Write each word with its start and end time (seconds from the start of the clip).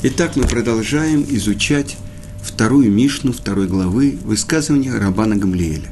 Итак, 0.00 0.36
мы 0.36 0.44
продолжаем 0.44 1.26
изучать 1.28 1.96
вторую 2.40 2.88
Мишну, 2.88 3.32
второй 3.32 3.66
главы 3.66 4.16
высказывания 4.22 4.96
Рабана 4.96 5.34
Гамлиэля. 5.34 5.88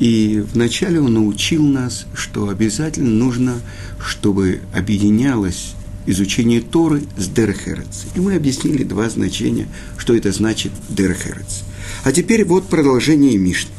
И 0.00 0.44
вначале 0.52 1.00
он 1.00 1.14
научил 1.14 1.62
нас, 1.62 2.06
что 2.14 2.48
обязательно 2.48 3.10
нужно, 3.10 3.60
чтобы 4.04 4.62
объединялось 4.74 5.74
изучение 6.04 6.60
Торы 6.60 7.04
с 7.16 7.28
Дерхерец. 7.28 8.06
И 8.16 8.18
мы 8.18 8.34
объяснили 8.34 8.82
два 8.82 9.08
значения, 9.08 9.68
что 9.98 10.16
это 10.16 10.32
значит 10.32 10.72
Дерхерец. 10.88 11.62
А 12.02 12.10
теперь 12.10 12.44
вот 12.44 12.68
продолжение 12.68 13.38
Мишны. 13.38 13.70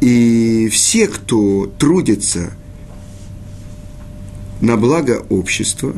И 0.00 0.68
все, 0.72 1.06
кто 1.06 1.72
трудится 1.78 2.57
на 4.60 4.76
благо 4.76 5.24
общества, 5.28 5.94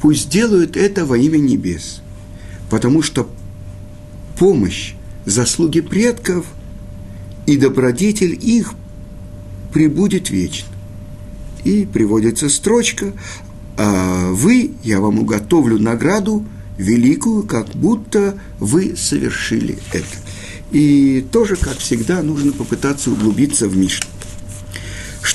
пусть 0.00 0.28
делают 0.28 0.76
это 0.76 1.04
во 1.06 1.16
имя 1.16 1.38
небес, 1.38 2.02
потому 2.70 3.02
что 3.02 3.28
помощь, 4.38 4.94
заслуги 5.24 5.80
предков 5.80 6.46
и 7.46 7.56
добродетель 7.56 8.38
их 8.40 8.74
прибудет 9.72 10.30
вечно. 10.30 10.68
И 11.64 11.84
приводится 11.84 12.48
строчка, 12.48 13.12
а 13.76 14.30
вы, 14.32 14.72
я 14.82 15.00
вам 15.00 15.18
уготовлю 15.18 15.78
награду 15.78 16.44
великую, 16.78 17.42
как 17.42 17.68
будто 17.70 18.38
вы 18.58 18.96
совершили 18.96 19.78
это. 19.92 20.06
И 20.70 21.26
тоже, 21.32 21.56
как 21.56 21.78
всегда, 21.78 22.22
нужно 22.22 22.52
попытаться 22.52 23.10
углубиться 23.10 23.68
в 23.68 23.76
Мишну. 23.76 24.08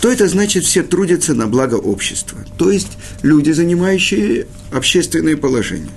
Что 0.03 0.11
это 0.11 0.27
значит 0.27 0.65
все 0.65 0.83
трудятся 0.83 1.33
на 1.33 1.47
благо 1.47 1.75
общества? 1.75 2.37
То 2.57 2.69
есть 2.69 2.89
люди, 3.21 3.51
занимающие 3.51 4.47
общественное 4.69 5.37
положение. 5.37 5.93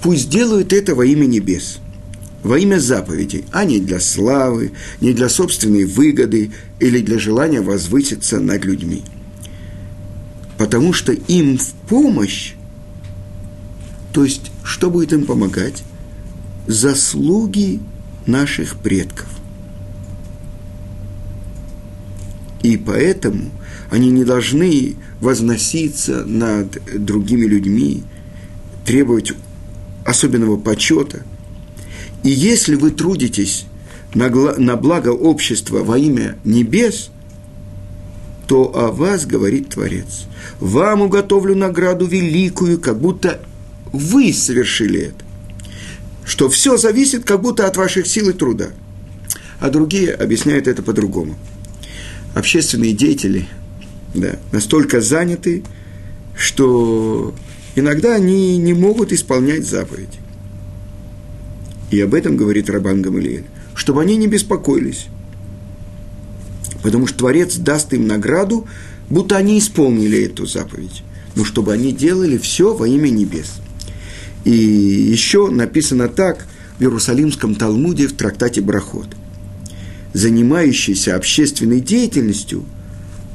Пусть 0.00 0.30
делают 0.30 0.72
это 0.72 0.94
во 0.94 1.04
имя 1.04 1.26
небес, 1.26 1.80
во 2.44 2.56
имя 2.56 2.78
заповедей, 2.78 3.46
а 3.50 3.64
не 3.64 3.80
для 3.80 3.98
славы, 3.98 4.70
не 5.00 5.12
для 5.12 5.28
собственной 5.28 5.86
выгоды 5.86 6.52
или 6.78 7.00
для 7.00 7.18
желания 7.18 7.60
возвыситься 7.60 8.38
над 8.38 8.64
людьми. 8.64 9.02
Потому 10.56 10.92
что 10.92 11.10
им 11.10 11.58
в 11.58 11.72
помощь, 11.88 12.52
то 14.12 14.22
есть 14.22 14.52
что 14.62 14.88
будет 14.88 15.12
им 15.12 15.26
помогать? 15.26 15.82
Заслуги 16.68 17.80
наших 18.24 18.76
предков. 18.76 19.26
И 22.62 22.76
поэтому 22.76 23.50
они 23.90 24.10
не 24.10 24.24
должны 24.24 24.96
возноситься 25.20 26.24
над 26.24 26.78
другими 27.04 27.46
людьми, 27.46 28.02
требовать 28.84 29.32
особенного 30.04 30.56
почета. 30.56 31.22
И 32.24 32.30
если 32.30 32.74
вы 32.74 32.90
трудитесь 32.90 33.66
на, 34.14 34.28
на 34.28 34.76
благо 34.76 35.10
общества 35.10 35.84
во 35.84 35.98
имя 35.98 36.36
небес, 36.44 37.10
то 38.46 38.74
о 38.76 38.90
вас 38.90 39.26
говорит 39.26 39.70
Творец. 39.70 40.24
Вам 40.58 41.02
уготовлю 41.02 41.54
награду 41.54 42.06
великую, 42.06 42.80
как 42.80 42.98
будто 42.98 43.40
вы 43.92 44.32
совершили 44.32 45.00
это. 45.08 45.24
Что 46.24 46.48
все 46.48 46.76
зависит 46.76 47.24
как 47.24 47.42
будто 47.42 47.66
от 47.66 47.76
ваших 47.76 48.06
сил 48.06 48.30
и 48.30 48.32
труда. 48.32 48.68
А 49.60 49.70
другие 49.70 50.12
объясняют 50.12 50.66
это 50.66 50.82
по-другому– 50.82 51.36
общественные 52.34 52.92
деятели 52.92 53.48
да, 54.14 54.38
настолько 54.52 55.00
заняты, 55.00 55.62
что 56.36 57.34
иногда 57.74 58.14
они 58.14 58.56
не 58.56 58.72
могут 58.72 59.12
исполнять 59.12 59.66
заповеди. 59.66 60.18
И 61.90 62.00
об 62.00 62.14
этом 62.14 62.36
говорит 62.36 62.70
Рабан 62.70 63.02
Гамалиэль, 63.02 63.44
чтобы 63.74 64.02
они 64.02 64.16
не 64.16 64.26
беспокоились. 64.26 65.06
Потому 66.82 67.06
что 67.06 67.18
Творец 67.18 67.56
даст 67.56 67.92
им 67.92 68.06
награду, 68.06 68.66
будто 69.08 69.36
они 69.36 69.58
исполнили 69.58 70.24
эту 70.26 70.46
заповедь. 70.46 71.02
Но 71.34 71.44
чтобы 71.44 71.72
они 71.72 71.92
делали 71.92 72.36
все 72.38 72.74
во 72.74 72.86
имя 72.86 73.08
небес. 73.08 73.60
И 74.44 74.50
еще 74.50 75.48
написано 75.50 76.08
так 76.08 76.46
в 76.78 76.82
Иерусалимском 76.82 77.54
Талмуде 77.54 78.06
в 78.06 78.14
трактате 78.14 78.60
Брахот– 78.60 79.08
занимающийся 80.12 81.16
общественной 81.16 81.80
деятельностью, 81.80 82.64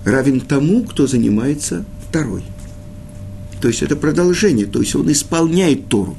равен 0.06 0.42
тому, 0.42 0.84
кто 0.84 1.08
занимается 1.08 1.86
второй. 2.10 2.44
То 3.62 3.68
есть 3.68 3.82
это 3.82 3.96
продолжение, 3.96 4.66
то 4.66 4.82
есть 4.82 4.96
он 4.96 5.12
исполняет 5.12 5.88
Тору. 5.88 6.18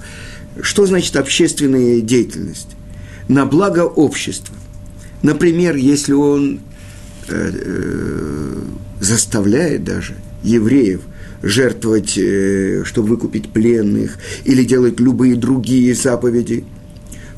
Что 0.60 0.86
значит 0.86 1.16
общественная 1.16 2.00
деятельность? 2.00 2.68
На 3.28 3.44
благо 3.44 3.80
общества. 3.80 4.54
Например, 5.22 5.76
если 5.76 6.12
он 6.12 6.60
э, 7.28 7.52
э, 7.52 8.62
заставляет 9.00 9.84
даже 9.84 10.14
евреев 10.42 11.02
жертвовать, 11.42 12.16
э, 12.16 12.84
чтобы 12.84 13.08
выкупить 13.08 13.50
пленных, 13.50 14.18
или 14.44 14.64
делать 14.64 15.00
любые 15.00 15.34
другие 15.34 15.94
заповеди, 15.94 16.64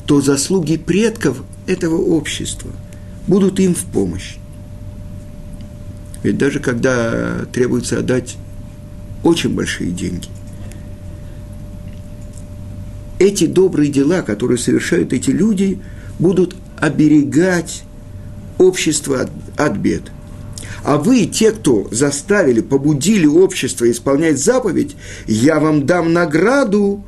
то 0.05 0.21
заслуги 0.21 0.77
предков 0.77 1.43
этого 1.65 1.97
общества– 1.97 2.71
будут 3.27 3.59
им 3.59 3.75
в 3.75 3.83
помощь. 3.85 4.37
Ведь 6.23 6.37
даже 6.37 6.59
когда 6.59 7.45
требуется 7.51 7.99
отдать 7.99 8.37
очень 9.23 9.53
большие 9.53 9.91
деньги, 9.91 10.27
эти 13.19 13.45
добрые 13.45 13.91
дела, 13.91 14.21
которые 14.21 14.57
совершают 14.57 15.13
эти 15.13 15.29
люди, 15.29 15.79
будут 16.19 16.55
оберегать 16.77 17.83
общество 18.57 19.21
от, 19.21 19.31
от 19.57 19.77
бед. 19.77 20.03
А 20.83 20.97
вы, 20.97 21.25
те, 21.25 21.51
кто 21.51 21.87
заставили, 21.91 22.61
побудили 22.61 23.25
общество 23.25 23.89
исполнять 23.89 24.39
заповедь, 24.39 24.95
я 25.25 25.59
вам 25.59 25.85
дам 25.85 26.13
награду, 26.13 27.03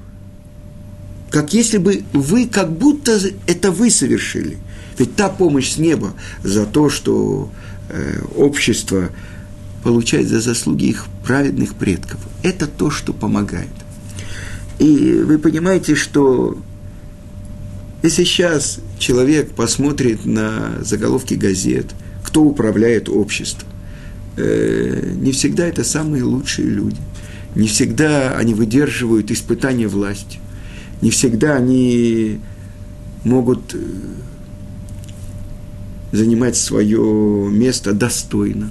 как 1.30 1.54
если 1.54 1.78
бы 1.78 2.04
вы, 2.12 2.48
как 2.48 2.72
будто 2.72 3.20
это 3.48 3.72
вы 3.72 3.90
совершили– 3.90 4.58
ведь 5.00 5.16
та 5.16 5.30
помощь 5.30 5.72
с 5.72 5.78
неба 5.78 6.14
за 6.44 6.66
то, 6.66 6.90
что 6.90 7.50
э, 7.90 8.22
общество 8.36 9.10
получает 9.82 10.28
за 10.28 10.42
заслуги 10.42 10.86
их 10.86 11.06
праведных 11.26 11.76
предков, 11.76 12.20
это 12.44 12.68
то, 12.68 12.92
что 12.92 13.14
помогает. 13.14 13.70
И 14.78 15.22
вы 15.26 15.40
понимаете, 15.40 15.96
что 15.96 16.58
если 18.04 18.24
сейчас 18.24 18.80
человек 18.98 19.52
посмотрит 19.52 20.26
на 20.26 20.78
заголовки 20.82 21.34
газет, 21.34 21.88
кто 22.24 22.44
управляет 22.44 23.10
обществом, 23.10 23.68
э, 24.38 25.14
не 25.16 25.32
всегда 25.32 25.66
это 25.66 25.84
самые 25.84 26.24
лучшие 26.24 26.68
люди. 26.68 26.98
Не 27.56 27.68
всегда 27.68 28.38
они 28.38 28.54
выдерживают 28.54 29.32
испытания 29.32 29.88
власти. 29.88 30.40
Не 31.02 31.10
всегда 31.10 31.56
они 31.56 32.40
могут 33.24 33.74
э, 33.74 33.80
занимать 36.12 36.56
свое 36.56 37.50
место 37.50 37.94
достойно. 37.94 38.70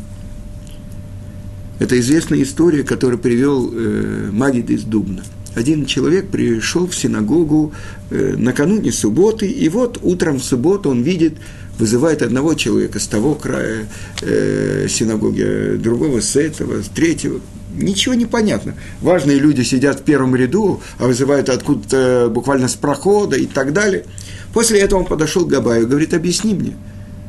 Это 1.79 1.99
известная 2.01 2.43
история, 2.43 2.83
которую 2.83 3.21
привел 3.21 3.71
э, 3.73 4.31
Магид 4.33 4.71
из 4.71 4.83
Дубна. 4.83 5.23
Один 5.55 5.87
человек 5.87 6.29
пришел 6.29 6.87
в 6.87 6.95
синагогу 6.95 7.73
э, 8.11 8.35
накануне 8.37 8.91
субботы, 8.91 9.47
и 9.47 9.69
вот 9.69 9.99
утром 10.03 10.39
в 10.39 10.45
субботу 10.45 10.91
он 10.91 11.03
видит, 11.03 11.35
вызывает 11.79 12.23
одного 12.23 12.55
человека 12.55 12.99
с 12.99 13.07
того 13.07 13.37
края 13.37 13.89
э, 14.23 14.87
синагоги, 14.89 15.77
другого 15.77 16.21
с 16.21 16.35
этого, 16.35 16.83
с 16.83 16.89
третьего. 16.89 17.41
Ничего 17.77 18.15
не 18.15 18.27
понятно. 18.27 18.75
Важные 19.01 19.39
люди 19.39 19.63
сидят 19.63 20.01
в 20.01 20.03
первом 20.03 20.35
ряду, 20.35 20.81
а 20.99 21.07
вызывают 21.07 21.49
откуда-то 21.49 22.29
буквально 22.29 22.67
с 22.67 22.75
прохода 22.75 23.37
и 23.37 23.47
так 23.47 23.73
далее. 23.73 24.05
После 24.53 24.81
этого 24.81 25.01
он 25.01 25.07
подошел 25.07 25.47
к 25.47 25.49
Габаю 25.49 25.85
и 25.85 25.87
говорит, 25.87 26.13
объясни 26.13 26.55
мне– 26.55 26.77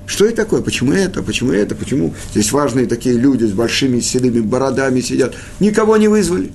что 0.09 0.25
это 0.25 0.37
такое? 0.37 0.63
Почему 0.63 0.91
это? 0.91 1.21
Почему 1.21 1.51
это? 1.51 1.75
Почему 1.75 2.15
здесь 2.31 2.51
важные 2.51 2.87
такие 2.87 3.15
люди 3.15 3.45
с 3.45 3.51
большими 3.51 3.99
седыми 3.99 4.39
бородами 4.39 5.01
сидят? 5.01 5.35
Никого 5.59 5.97
не 5.97 6.07
вызвали. 6.07 6.51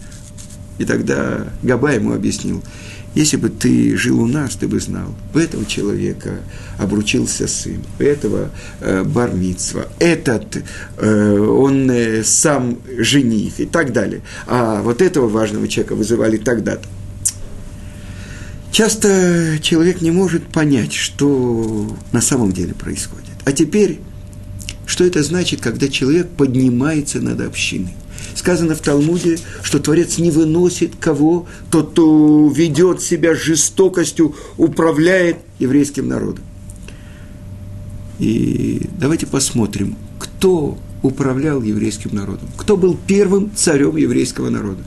И 0.78 0.84
тогда 0.84 1.46
Габа 1.62 1.92
ему 1.92 2.14
объяснил, 2.14 2.64
если 3.14 3.36
бы 3.36 3.50
ты 3.50 3.96
жил 3.96 4.20
у 4.20 4.26
нас, 4.26 4.56
ты 4.56 4.66
бы 4.66 4.80
знал, 4.80 5.14
у 5.32 5.38
этого 5.38 5.64
человека 5.66 6.40
обручился 6.78 7.46
сын, 7.46 7.84
у 8.00 8.02
этого 8.02 8.50
э, 8.80 9.04
бармитства, 9.04 9.86
этот, 10.00 10.56
э, 10.96 11.38
он 11.38 11.88
э, 11.92 12.24
сам 12.24 12.78
жених 12.98 13.60
и 13.60 13.66
так 13.66 13.92
далее. 13.92 14.22
А 14.48 14.82
вот 14.82 15.00
этого 15.00 15.28
важного 15.28 15.68
человека 15.68 15.94
вызывали 15.94 16.38
тогда-то. 16.38 16.88
Часто 18.72 19.60
человек 19.62 20.00
не 20.00 20.10
может 20.10 20.48
понять, 20.48 20.92
что 20.92 21.96
на 22.10 22.20
самом 22.20 22.50
деле 22.50 22.74
происходит. 22.74 23.33
А 23.44 23.52
теперь, 23.52 24.00
что 24.86 25.04
это 25.04 25.22
значит, 25.22 25.60
когда 25.60 25.88
человек 25.88 26.28
поднимается 26.30 27.20
над 27.20 27.40
общиной? 27.40 27.94
Сказано 28.34 28.74
в 28.74 28.80
Талмуде, 28.80 29.38
что 29.62 29.78
Творец 29.78 30.18
не 30.18 30.30
выносит 30.30 30.96
кого, 30.96 31.46
тот, 31.70 31.92
кто 31.92 32.48
ведет 32.48 33.00
себя 33.00 33.34
жестокостью, 33.34 34.34
управляет 34.56 35.36
еврейским 35.58 36.08
народом. 36.08 36.44
И 38.18 38.88
давайте 38.98 39.26
посмотрим, 39.26 39.96
кто 40.18 40.78
управлял 41.02 41.62
еврейским 41.62 42.14
народом, 42.14 42.48
кто 42.56 42.76
был 42.76 42.96
первым 43.06 43.50
царем 43.54 43.96
еврейского 43.96 44.48
народа. 44.48 44.82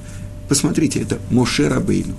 Посмотрите, 0.49 0.99
это 1.01 1.19
Моше 1.29 1.67
Рабейну. 1.67 2.15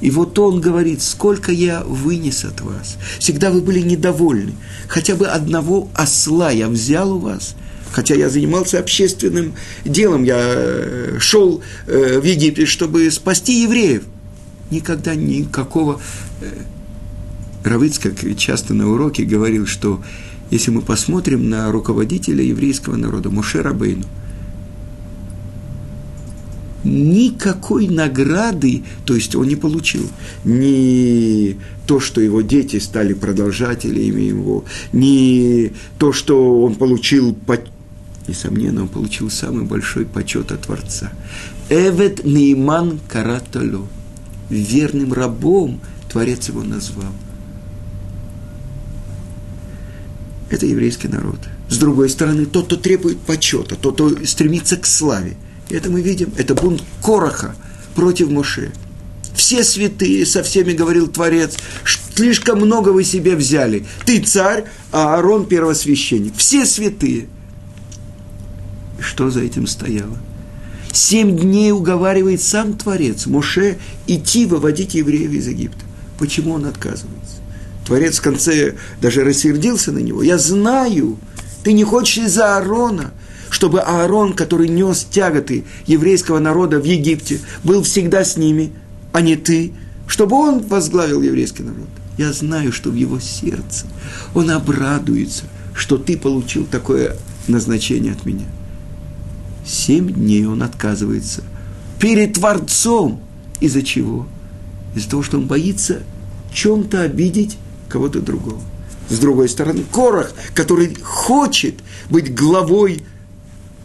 И 0.00 0.10
вот 0.10 0.38
он 0.38 0.60
говорит, 0.60 1.02
сколько 1.02 1.52
я 1.52 1.82
вынес 1.84 2.44
от 2.44 2.60
вас. 2.60 2.96
Всегда 3.18 3.50
вы 3.50 3.60
были 3.60 3.80
недовольны. 3.80 4.52
Хотя 4.88 5.14
бы 5.14 5.26
одного 5.26 5.88
осла 5.94 6.50
я 6.50 6.68
взял 6.68 7.12
у 7.12 7.18
вас. 7.18 7.54
Хотя 7.92 8.14
я 8.14 8.28
занимался 8.28 8.80
общественным 8.80 9.54
делом, 9.84 10.24
я 10.24 10.36
э, 10.38 11.16
шел 11.20 11.62
э, 11.86 12.18
в 12.18 12.24
Египет, 12.24 12.68
чтобы 12.68 13.10
спасти 13.10 13.62
евреев. 13.62 14.02
Никогда 14.70 15.14
никакого... 15.14 16.00
Э, 16.40 16.50
Равыц, 17.62 17.98
как 17.98 18.14
часто 18.36 18.74
на 18.74 18.90
уроке, 18.90 19.24
говорил, 19.24 19.66
что 19.66 20.02
если 20.50 20.70
мы 20.70 20.82
посмотрим 20.82 21.48
на 21.48 21.72
руководителя 21.72 22.44
еврейского 22.44 22.96
народа, 22.96 23.30
Моше 23.30 23.62
Рабейну– 23.62 24.04
никакой 26.84 27.88
награды, 27.88 28.84
то 29.04 29.14
есть 29.14 29.34
он 29.34 29.48
не 29.48 29.56
получил 29.56 30.08
ни 30.44 31.56
то, 31.86 32.00
что 32.00 32.20
его 32.20 32.42
дети 32.42 32.78
стали 32.78 33.14
продолжателями 33.14 34.22
его, 34.22 34.64
ни 34.92 35.72
то, 35.98 36.12
что 36.12 36.62
он 36.62 36.76
получил, 36.76 37.36
несомненно, 38.28 38.82
он 38.82 38.88
получил 38.88 39.30
самый 39.30 39.64
большой 39.64 40.04
почет 40.06 40.52
от 40.52 40.62
Творца. 40.62 41.12
Эвет 41.70 42.24
Нейман 42.24 43.00
Караталю. 43.08 43.88
Верным 44.50 45.14
рабом 45.14 45.80
Творец 46.12 46.48
его 46.48 46.62
назвал. 46.62 47.12
Это 50.50 50.66
еврейский 50.66 51.08
народ. 51.08 51.38
С 51.70 51.78
другой 51.78 52.10
стороны, 52.10 52.44
тот, 52.44 52.66
кто 52.66 52.76
требует 52.76 53.18
почета, 53.18 53.74
тот, 53.74 53.94
кто 53.94 54.24
стремится 54.26 54.76
к 54.76 54.84
славе– 54.84 55.36
это 55.70 55.90
мы 55.90 56.00
видим, 56.02 56.32
это 56.36 56.54
бунт 56.54 56.82
Короха 57.02 57.54
против 57.94 58.30
Моше. 58.30 58.72
Все 59.34 59.64
святые, 59.64 60.24
со 60.26 60.42
всеми 60.42 60.72
говорил 60.72 61.08
Творец, 61.08 61.56
слишком 62.14 62.60
много 62.60 62.90
вы 62.90 63.02
себе 63.04 63.34
взяли. 63.34 63.84
Ты 64.04 64.20
царь, 64.20 64.64
а 64.92 65.16
Аарон 65.16 65.46
первосвященник. 65.46 66.36
Все 66.36 66.64
святые. 66.64 67.26
Что 69.00 69.30
за 69.30 69.40
этим 69.40 69.66
стояло? 69.66 70.16
Семь 70.92 71.36
дней 71.36 71.72
уговаривает 71.72 72.40
сам 72.40 72.74
Творец 72.74 73.26
Моше 73.26 73.78
идти 74.06 74.46
выводить 74.46 74.94
евреев 74.94 75.32
из 75.32 75.48
Египта. 75.48 75.84
Почему 76.18 76.52
он 76.52 76.66
отказывается? 76.66 77.36
Творец 77.84 78.18
в 78.18 78.22
конце 78.22 78.76
даже 79.00 79.24
рассердился 79.24 79.90
на 79.90 79.98
него. 79.98 80.22
Я 80.22 80.38
знаю, 80.38 81.18
ты 81.64 81.72
не 81.72 81.82
хочешь 81.82 82.18
из-за 82.18 82.56
Аарона– 82.56 83.12
чтобы 83.54 83.82
Аарон, 83.82 84.32
который 84.32 84.68
нес 84.68 85.06
тяготы 85.08 85.62
еврейского 85.86 86.40
народа 86.40 86.80
в 86.80 86.84
Египте, 86.84 87.38
был 87.62 87.84
всегда 87.84 88.24
с 88.24 88.36
ними, 88.36 88.72
а 89.12 89.20
не 89.20 89.36
ты, 89.36 89.72
чтобы 90.08 90.34
он 90.34 90.58
возглавил 90.58 91.22
еврейский 91.22 91.62
народ. 91.62 91.86
Я 92.18 92.32
знаю, 92.32 92.72
что 92.72 92.90
в 92.90 92.96
его 92.96 93.20
сердце 93.20 93.86
он 94.34 94.50
обрадуется, 94.50 95.44
что 95.72 95.98
ты 95.98 96.18
получил 96.18 96.66
такое 96.66 97.16
назначение 97.46 98.14
от 98.14 98.26
меня. 98.26 98.46
Семь 99.64 100.12
дней 100.12 100.46
он 100.46 100.60
отказывается 100.60 101.44
перед 102.00 102.34
Творцом. 102.34 103.20
Из-за 103.60 103.84
чего? 103.84 104.26
Из-за 104.96 105.10
того, 105.10 105.22
что 105.22 105.38
он 105.38 105.46
боится 105.46 106.02
чем-то 106.52 107.02
обидеть 107.02 107.56
кого-то 107.88 108.20
другого. 108.20 108.60
С 109.08 109.18
другой 109.20 109.48
стороны, 109.48 109.84
Корах, 109.92 110.32
который 110.54 110.92
хочет 110.96 111.76
быть 112.10 112.34
главой 112.34 113.03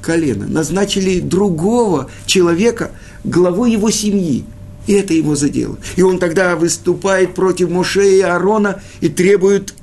колено, 0.09 0.47
назначили 0.47 1.19
другого 1.19 2.09
человека 2.25 2.89
главой 3.23 3.73
его 3.73 3.91
семьи. 3.91 4.43
И 4.87 4.93
это 4.93 5.13
его 5.13 5.35
задело. 5.35 5.77
И 5.97 6.01
он 6.01 6.17
тогда 6.17 6.55
выступает 6.55 7.35
против 7.35 7.69
Моше 7.69 8.17
и 8.17 8.21
Аарона 8.21 8.81
и 9.01 9.09
требует, 9.09 9.75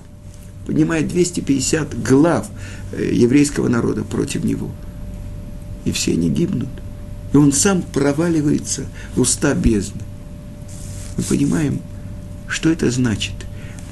понимает, 0.66 1.06
250 1.06 2.02
глав 2.02 2.48
э, 2.90 3.08
еврейского 3.12 3.68
народа 3.68 4.02
против 4.02 4.42
него. 4.42 4.68
И 5.84 5.92
все 5.92 6.14
они 6.14 6.28
гибнут. 6.28 6.70
И 7.32 7.36
он 7.36 7.52
сам 7.52 7.82
проваливается 7.82 8.86
в 9.14 9.20
уста 9.20 9.54
бездны. 9.54 10.00
Мы 11.16 11.22
понимаем, 11.22 11.80
что 12.48 12.68
это 12.68 12.90
значит. 12.90 13.34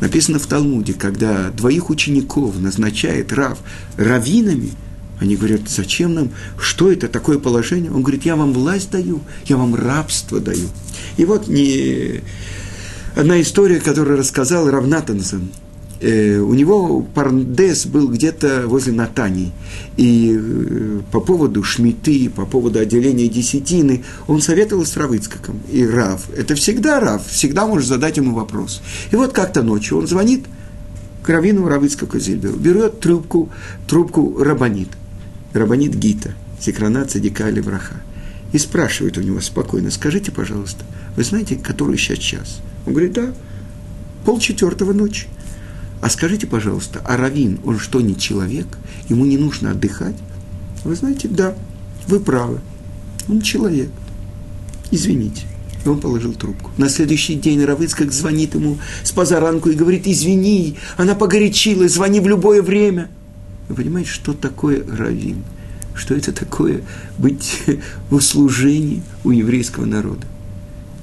Написано 0.00 0.40
в 0.40 0.46
Талмуде, 0.48 0.94
когда 0.94 1.50
двоих 1.50 1.90
учеников 1.90 2.58
назначает 2.58 3.32
Рав 3.32 3.60
раввинами– 3.96 4.72
они 5.20 5.36
говорят, 5.36 5.62
зачем 5.68 6.14
нам, 6.14 6.30
что 6.58 6.90
это 6.90 7.08
такое 7.08 7.38
положение? 7.38 7.90
Он 7.90 8.02
говорит, 8.02 8.24
я 8.24 8.36
вам 8.36 8.52
власть 8.52 8.90
даю, 8.90 9.20
я 9.46 9.56
вам 9.56 9.74
рабство 9.74 10.40
даю. 10.40 10.68
И 11.16 11.24
вот 11.24 11.48
не... 11.48 12.20
одна 13.14 13.40
история, 13.40 13.80
которую 13.80 14.18
рассказал 14.18 14.68
Равнатанзен. 14.68 15.50
Э, 16.00 16.38
у 16.38 16.52
него 16.52 17.06
Парндес 17.14 17.86
был 17.86 18.08
где-то 18.08 18.64
возле 18.66 18.92
Натании. 18.92 19.52
И 19.96 20.36
э, 20.36 21.00
по 21.12 21.20
поводу 21.20 21.62
шмиты, 21.62 22.28
по 22.28 22.44
поводу 22.44 22.80
отделения 22.80 23.28
десятины, 23.28 24.04
он 24.26 24.42
советовал 24.42 24.84
с 24.84 24.96
Равыцкаком. 24.96 25.60
И 25.70 25.86
Рав, 25.86 26.28
это 26.36 26.56
всегда 26.56 26.98
Рав, 26.98 27.24
всегда 27.28 27.66
можешь 27.66 27.88
задать 27.88 28.16
ему 28.16 28.34
вопрос. 28.34 28.82
И 29.12 29.16
вот 29.16 29.32
как-то 29.32 29.62
ночью 29.62 29.98
он 29.98 30.08
звонит 30.08 30.44
к 31.22 31.28
Равину 31.28 31.68
Равыцкаку 31.68 32.18
Зильберу, 32.18 32.56
берет 32.56 32.98
трубку, 32.98 33.48
трубку 33.86 34.42
Рабанит– 34.42 34.88
Рабанит 35.54 35.94
Гита, 35.94 36.34
Зикрана 36.60 37.04
Цадика 37.06 37.48
Левраха, 37.48 37.94
и 38.52 38.58
спрашивает 38.58 39.16
у 39.18 39.22
него 39.22 39.40
спокойно, 39.40 39.92
скажите, 39.92 40.32
пожалуйста, 40.32 40.84
вы 41.16 41.22
знаете, 41.22 41.54
который 41.54 41.96
сейчас 41.96 42.18
час? 42.18 42.60
Он 42.86 42.92
говорит, 42.92 43.12
да, 43.12 43.32
полчетвертого 44.24 44.92
ночи. 44.92 45.28
А 46.00 46.10
скажите, 46.10 46.48
пожалуйста, 46.48 47.00
а 47.04 47.16
Равин, 47.16 47.60
он 47.64 47.78
что, 47.78 48.00
не 48.00 48.16
человек? 48.16 48.66
Ему 49.08 49.24
не 49.24 49.38
нужно 49.38 49.70
отдыхать? 49.70 50.16
Вы 50.82 50.96
знаете, 50.96 51.28
да, 51.28 51.54
вы 52.08 52.18
правы. 52.18 52.60
Он 53.28 53.40
человек. 53.40 53.90
Извините. 54.90 55.42
И 55.84 55.88
он 55.88 56.00
положил 56.00 56.34
трубку. 56.34 56.72
На 56.78 56.88
следующий 56.88 57.36
день 57.36 57.64
Равыцкак 57.64 58.12
звонит 58.12 58.54
ему 58.54 58.78
с 59.04 59.12
позаранку 59.12 59.70
и 59.70 59.74
говорит, 59.74 60.06
извини, 60.06 60.78
она 60.96 61.14
погорячилась, 61.14 61.94
звони 61.94 62.18
в 62.18 62.26
любое 62.26 62.60
время– 62.60 63.08
вы 63.68 63.74
понимаете, 63.74 64.10
что 64.10 64.32
такое 64.32 64.84
раввин? 64.86 65.42
Что 65.94 66.14
это 66.14 66.32
такое 66.32 66.82
быть 67.18 67.62
в 68.10 68.16
услужении 68.16 69.02
у 69.22 69.30
еврейского 69.30 69.84
народа? 69.84 70.26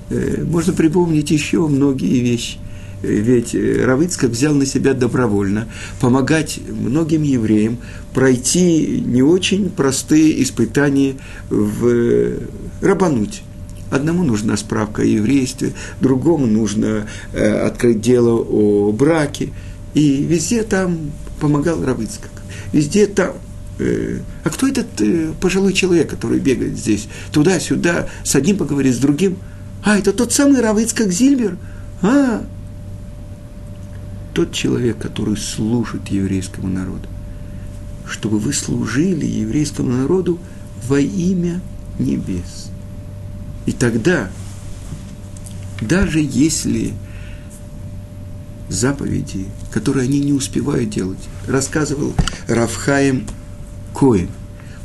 Э, 0.09 0.43
можно 0.43 0.73
припомнить 0.73 1.31
еще 1.31 1.67
многие 1.67 2.19
вещи. 2.19 2.57
Э, 3.01 3.13
ведь 3.13 3.55
э, 3.55 3.85
Равыцкак 3.85 4.29
взял 4.29 4.53
на 4.53 4.65
себя 4.65 4.93
добровольно 4.93 5.67
помогать 6.01 6.59
многим 6.69 7.23
евреям 7.23 7.77
пройти 8.13 9.01
не 9.05 9.23
очень 9.23 9.69
простые 9.69 10.43
испытания 10.43 11.15
в 11.49 12.39
Рабануть. 12.81 13.43
Одному 13.89 14.23
нужна 14.23 14.55
справка 14.55 15.01
о 15.01 15.05
еврействе, 15.05 15.73
другому 15.99 16.47
нужно 16.47 17.07
открыть 17.33 17.99
дело 17.99 18.39
о 18.39 18.93
браке. 18.93 19.49
И 19.93 20.23
везде 20.23 20.63
там 20.63 21.11
помогал 21.41 21.83
Равыцкак 21.83 22.40
везде 22.71 23.07
там. 23.07 23.33
Э, 23.79 24.19
а 24.43 24.49
кто 24.49 24.67
этот 24.67 25.01
э, 25.01 25.33
пожилой 25.39 25.73
человек, 25.73 26.09
который 26.09 26.39
бегает 26.39 26.77
здесь, 26.77 27.07
туда-сюда, 27.31 28.07
с 28.23 28.35
одним 28.35 28.57
поговорит, 28.57 28.95
с 28.95 28.99
другим? 28.99 29.37
А, 29.83 29.97
это 29.97 30.13
тот 30.13 30.31
самый 30.31 30.61
Равыцкак 30.61 31.11
Зильбер? 31.11 31.57
А, 32.01 32.43
тот 34.33 34.53
человек, 34.53 34.97
который 34.97 35.37
служит 35.37 36.07
еврейскому 36.09 36.67
народу. 36.67 37.07
Чтобы 38.07 38.39
вы 38.39 38.53
служили 38.53 39.25
еврейскому 39.25 39.91
народу 39.91 40.39
во 40.87 40.99
имя 40.99 41.61
небес. 41.99 42.69
И 43.65 43.71
тогда, 43.71 44.29
даже 45.81 46.19
если 46.19 46.93
заповеди, 48.71 49.45
которые 49.71 50.05
они 50.05 50.19
не 50.19 50.33
успевают 50.33 50.89
делать. 50.89 51.19
Рассказывал 51.47 52.13
Равхаем 52.47 53.27
Коин. 53.93 54.29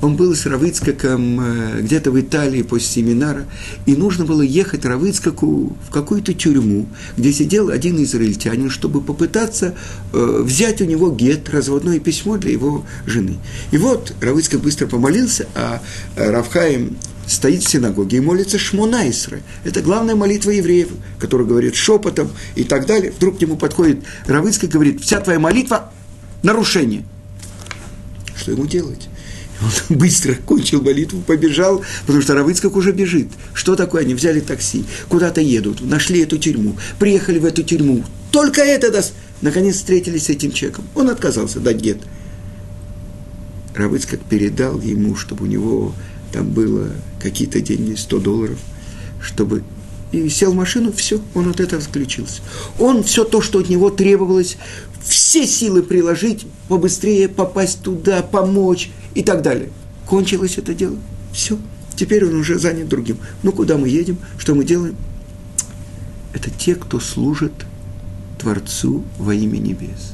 он 0.03 0.17
был 0.17 0.35
с 0.35 0.47
Равыцкаком 0.47 1.41
э, 1.41 1.81
где-то 1.83 2.11
в 2.11 2.21
Италии 2.21 2.63
после 2.63 2.87
семинара, 2.89 3.47
и 3.87 3.97
нужно 3.97 4.25
было 4.25 4.43
ехать 4.43 4.85
Равыцкаку 4.85 5.77
в 5.89 5.91
какую-то 5.91 6.35
тюрьму, 6.35 6.87
где 7.17 7.33
сидел 7.33 7.71
один 7.71 8.03
израильтянин, 8.03 8.69
чтобы 8.69 9.01
попытаться 9.01 9.75
э, 10.13 10.41
взять 10.45 10.81
у 10.81 10.85
него 10.85 11.11
гет, 11.11 11.49
разводное 11.49 11.99
письмо 11.99 12.37
для 12.37 12.53
его 12.53 12.85
жены. 13.07 13.37
И 13.71 13.79
вот 13.79 14.15
Равыцкак 14.21 14.61
быстро 14.61 14.87
помолился, 14.87 15.47
а 15.55 15.81
Равхаим 16.17 16.97
стоит 17.27 17.63
в 17.63 17.69
синагоге 17.69 18.19
и 18.19 18.21
молится 18.21 18.59
Шмонайсре. 18.59 19.43
Это 19.65 19.83
главная 19.83 20.15
молитва 20.15 20.51
евреев, 20.51 20.89
который 21.19 21.47
говорит 21.47 21.75
шепотом 21.75 22.31
и 22.55 22.65
так 22.65 22.87
далее. 22.87 23.13
Вдруг 23.13 23.39
к 23.39 23.41
нему 23.41 23.57
подходит 23.57 24.05
Равыцкий 24.27 24.69
и 24.69 24.71
говорит, 24.71 25.03
вся 25.03 25.21
твоя 25.21 25.39
молитва– 25.39 25.93
нарушение. 26.43 27.05
Что 28.37 28.53
ему 28.53 28.67
делать? 28.67 29.09
Он 29.61 29.97
быстро 29.97 30.35
кончил 30.35 30.83
молитву, 30.83 31.21
побежал, 31.21 31.83
потому 32.07 32.23
что 32.23 32.35
Равыцкак 32.35 32.77
уже 32.77 32.93
бежит. 32.93 33.29
Что 33.55 33.75
такое? 33.75 34.03
Они 34.03 34.15
взяли 34.15 34.41
такси, 34.41 34.85
куда-то 35.09 35.41
едут, 35.41 35.81
нашли 35.81 36.21
эту 36.21 36.39
тюрьму, 36.39 36.77
приехали 36.99 37.39
в 37.39 37.45
эту 37.45 37.63
тюрьму. 37.63 38.05
Только 38.31 38.61
это 38.63 38.91
даст. 38.91 39.15
Наконец 39.43 39.77
встретились 39.77 40.25
с 40.25 40.31
этим 40.31 40.53
человеком. 40.53 40.85
Он 40.95 41.11
отказался 41.11 41.61
дать 41.61 41.77
гет. 41.77 41.99
Равыцкак 43.75 44.21
передал 44.21 44.81
ему, 44.81 45.17
чтобы 45.17 45.45
у 45.45 45.47
него 45.47 45.95
там 46.37 46.51
было 46.51 46.91
какие-то 47.19 47.63
деньги, 47.63 47.95
100 47.95 48.19
долларов, 48.19 48.59
чтобы 49.23 49.63
и 50.13 50.29
сел 50.29 50.53
в 50.53 50.55
машину, 50.55 50.93
все, 50.93 51.19
он 51.33 51.49
от 51.49 51.61
этого 51.61 51.81
отключился. 51.81 52.43
Он 52.79 53.03
все 53.03 53.25
то, 53.25 53.41
что 53.41 53.61
от 53.61 53.71
него 53.71 53.89
требовалось, 53.89 54.59
все 55.03 55.47
силы 55.47 55.83
приложить, 55.83 56.47
побыстрее 56.69 57.29
попасть 57.31 57.81
туда, 57.81 58.21
помочь 58.21 58.91
и 59.15 59.23
так 59.23 59.41
далее. 59.41 59.71
Кончилось 60.05 60.59
это 60.59 60.75
дело. 60.75 60.99
Все. 61.33 61.59
Теперь 61.97 62.27
он 62.27 62.35
уже 62.35 62.59
занят 62.59 62.87
другим. 62.87 63.17
Ну, 63.43 63.51
куда 63.51 63.79
мы 63.79 63.89
едем? 63.89 64.19
Что 64.37 64.55
мы 64.55 64.65
делаем? 64.65 64.95
Это 66.35 66.51
те, 66.51 66.75
кто 66.75 67.01
служит 67.01 67.55
Творцу 68.39 69.05
во 69.17 69.35
имя 69.35 69.57
небес. 69.57 70.13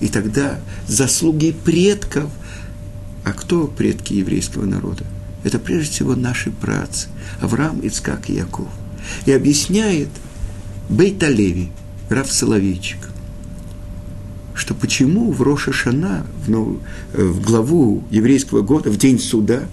И 0.00 0.08
тогда 0.08 0.60
заслуги 0.86 1.56
предков. 1.64 2.30
А 3.24 3.32
кто 3.32 3.66
предки 3.66 4.12
еврейского 4.12 4.66
народа? 4.66 5.06
Это 5.44 5.58
прежде 5.58 5.92
всего 5.92 6.16
наши 6.16 6.50
працы, 6.50 7.08
Авраам, 7.40 7.80
Ицкак 7.80 8.30
и 8.30 8.34
Яков. 8.34 8.68
И 9.26 9.32
объясняет 9.32 10.08
Бейта 10.88 11.28
Леви, 11.28 11.70
Рав 12.08 12.30
Соловейчик, 12.32 12.98
что 14.54 14.74
почему 14.74 15.30
в 15.30 15.42
Роша 15.42 15.72
Шана, 15.72 16.26
в, 16.44 16.50
ну, 16.50 16.80
в 17.12 17.40
главу 17.42 18.04
еврейского 18.10 18.62
года, 18.62 18.90
в 18.90 18.96
день 18.96 19.18
суда, 19.18 19.64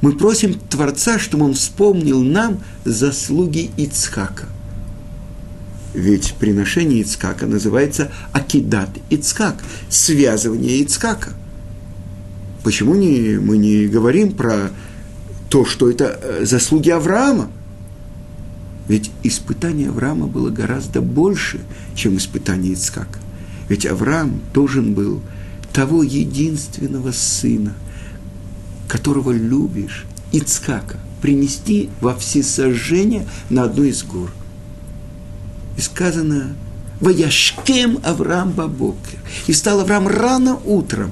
мы 0.00 0.12
просим 0.12 0.54
Творца, 0.54 1.18
чтобы 1.18 1.44
он 1.44 1.54
вспомнил 1.54 2.22
нам 2.22 2.60
заслуги 2.84 3.70
Ицхака. 3.76 4.46
Ведь 5.94 6.34
приношение 6.40 7.02
Ицхака 7.02 7.46
называется 7.46 8.10
Акидат 8.32 8.90
Ицхак, 9.10 9.62
связывание 9.88 10.78
Ицхака. 10.78 11.34
Почему 12.64 12.94
не, 12.94 13.38
мы 13.38 13.58
не 13.58 13.86
говорим 13.86 14.32
про 14.32 14.70
то, 15.52 15.66
что 15.66 15.90
это 15.90 16.18
э, 16.22 16.46
заслуги 16.46 16.88
Авраама. 16.88 17.50
Ведь 18.88 19.10
испытание 19.22 19.90
Авраама 19.90 20.26
было 20.26 20.48
гораздо 20.48 21.02
больше, 21.02 21.60
чем 21.94 22.16
испытание 22.16 22.72
Ицкака. 22.72 23.18
Ведь 23.68 23.84
Авраам 23.84 24.40
должен 24.54 24.94
был 24.94 25.20
того 25.74 26.02
единственного 26.02 27.12
сына, 27.12 27.74
которого 28.88 29.30
любишь, 29.30 30.06
Ицкака, 30.32 30.98
принести 31.20 31.90
во 32.00 32.16
всесожжение 32.16 33.28
на 33.50 33.64
одну 33.64 33.82
из 33.82 34.04
гор. 34.04 34.32
И 35.76 35.82
сказано, 35.82 36.56
«Ваяшкем 36.98 37.98
Авраам 38.02 38.52
Бабокер». 38.52 39.18
И 39.46 39.52
стал 39.52 39.80
Авраам 39.80 40.08
рано 40.08 40.56
утром. 40.64 41.10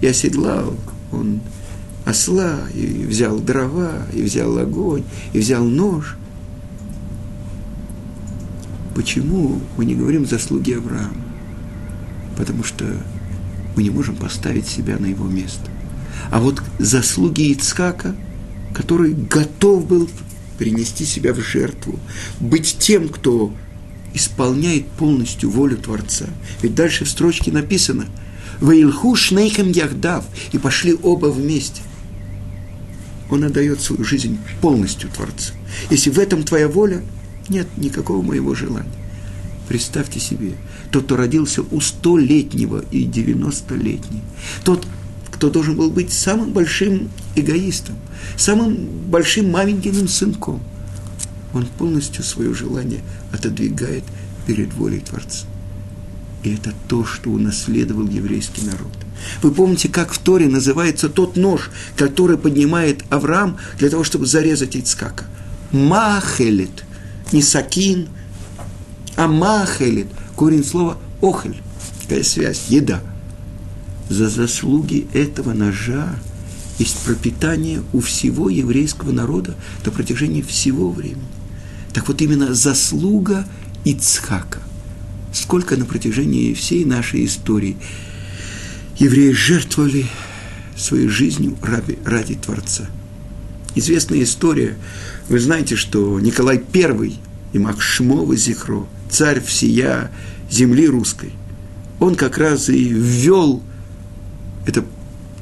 И 0.00 0.08
оседлал 0.08 0.74
он 1.12 1.40
осла, 2.04 2.60
и 2.74 3.04
взял 3.06 3.38
дрова, 3.38 4.06
и 4.12 4.22
взял 4.22 4.56
огонь, 4.58 5.04
и 5.32 5.38
взял 5.38 5.64
нож. 5.64 6.16
Почему 8.94 9.60
мы 9.76 9.84
не 9.84 9.94
говорим 9.94 10.26
заслуги 10.26 10.72
Авраама? 10.72 11.24
Потому 12.36 12.62
что 12.62 12.84
мы 13.74 13.82
не 13.82 13.90
можем 13.90 14.16
поставить 14.16 14.68
себя 14.68 14.98
на 14.98 15.06
его 15.06 15.26
место. 15.26 15.70
А 16.30 16.40
вот 16.40 16.62
заслуги 16.78 17.52
Ицкака, 17.52 18.14
который 18.72 19.14
готов 19.14 19.86
был 19.86 20.08
принести 20.58 21.04
себя 21.04 21.32
в 21.32 21.40
жертву, 21.40 21.98
быть 22.38 22.76
тем, 22.78 23.08
кто 23.08 23.52
исполняет 24.12 24.86
полностью 24.86 25.50
волю 25.50 25.76
Творца. 25.76 26.26
Ведь 26.62 26.76
дальше 26.76 27.04
в 27.04 27.10
строчке 27.10 27.50
написано 27.50 28.06
«Ваилху 28.60 29.16
шнейхем 29.16 29.72
яхдав» 29.72 30.24
и 30.52 30.58
пошли 30.58 30.96
оба 31.02 31.26
вместе– 31.26 31.82
он 33.34 33.44
отдает 33.44 33.80
свою 33.80 34.04
жизнь 34.04 34.38
полностью 34.60 35.10
Творцу. 35.10 35.52
Если 35.90 36.10
в 36.10 36.18
этом 36.18 36.44
твоя 36.44 36.68
воля, 36.68 37.02
нет 37.48 37.66
никакого 37.76 38.22
моего 38.22 38.54
желания. 38.54 38.88
Представьте 39.68 40.20
себе, 40.20 40.52
тот, 40.90 41.04
кто 41.04 41.16
родился 41.16 41.62
у 41.62 41.80
столетнего 41.80 42.84
и 42.90 43.04
девяностолетнего, 43.04 44.22
тот, 44.64 44.86
кто 45.30 45.50
должен 45.50 45.76
был 45.76 45.90
быть 45.90 46.12
самым 46.12 46.52
большим 46.52 47.10
эгоистом, 47.34 47.96
самым 48.36 48.76
большим 49.08 49.50
маменькиным 49.50 50.06
сынком, 50.06 50.62
он 51.52 51.66
полностью 51.78 52.22
свое 52.22 52.54
желание 52.54 53.00
отодвигает 53.32 54.04
перед 54.46 54.72
волей 54.74 55.00
Творца. 55.00 55.46
И 56.42 56.54
это 56.54 56.72
то, 56.88 57.04
что 57.04 57.30
унаследовал 57.30 58.06
еврейский 58.06 58.66
народ. 58.66 58.92
Вы 59.42 59.50
помните, 59.50 59.88
как 59.88 60.12
в 60.12 60.18
Торе 60.18 60.48
называется 60.48 61.08
тот 61.08 61.36
нож, 61.36 61.70
который 61.96 62.38
поднимает 62.38 63.02
Авраам 63.10 63.58
для 63.78 63.90
того, 63.90 64.04
чтобы 64.04 64.26
зарезать 64.26 64.76
Ицкака? 64.76 65.24
Махелит. 65.72 66.84
Не 67.32 67.42
сакин, 67.42 68.08
а 69.16 69.28
махелит. 69.28 70.08
Корень 70.36 70.64
слова 70.64 70.98
охель. 71.20 71.60
Какая 72.02 72.22
связь? 72.22 72.66
Еда. 72.68 73.00
За 74.08 74.28
заслуги 74.28 75.06
этого 75.14 75.52
ножа 75.52 76.14
есть 76.78 76.98
пропитание 76.98 77.82
у 77.92 78.00
всего 78.00 78.50
еврейского 78.50 79.12
народа 79.12 79.54
до 79.84 79.90
протяжения 79.90 80.42
всего 80.42 80.90
времени. 80.90 81.22
Так 81.92 82.08
вот 82.08 82.20
именно 82.20 82.54
заслуга 82.54 83.46
Ицхака– 83.84 84.60
сколько 85.34 85.76
на 85.76 85.84
протяжении 85.84 86.54
всей 86.54 86.84
нашей 86.84 87.26
истории 87.26 87.76
евреи 88.98 89.32
жертвовали 89.32 90.06
своей 90.76 91.08
жизнью 91.08 91.56
ради, 91.62 91.98
ради 92.04 92.34
Творца. 92.34 92.86
Известная 93.74 94.22
история. 94.22 94.76
Вы 95.28 95.40
знаете, 95.40 95.76
что 95.76 96.20
Николай 96.20 96.62
I, 96.72 97.18
и 97.52 97.58
Махшмова 97.58 98.36
Зихро, 98.36 98.86
царь 99.10 99.40
всея 99.40 100.10
земли 100.50 100.88
русской, 100.88 101.32
он 102.00 102.14
как 102.14 102.38
раз 102.38 102.68
и 102.68 102.88
ввел 102.88 103.62
это 104.66 104.84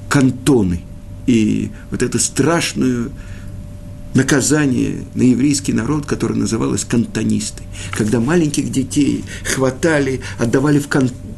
кантоны 0.09 0.83
и 1.27 1.71
вот 1.91 2.03
эту 2.03 2.19
страшную 2.19 3.13
наказание 4.15 5.05
на 5.15 5.23
еврейский 5.23 5.73
народ, 5.73 6.05
которое 6.07 6.35
называлось 6.35 6.85
кантонисты. 6.85 7.63
Когда 7.93 8.21
маленьких 8.21 8.71
детей 8.71 9.25
хватали, 9.45 10.21
отдавали 10.39 10.79
в 10.79 10.89
кантоны, 10.89 11.32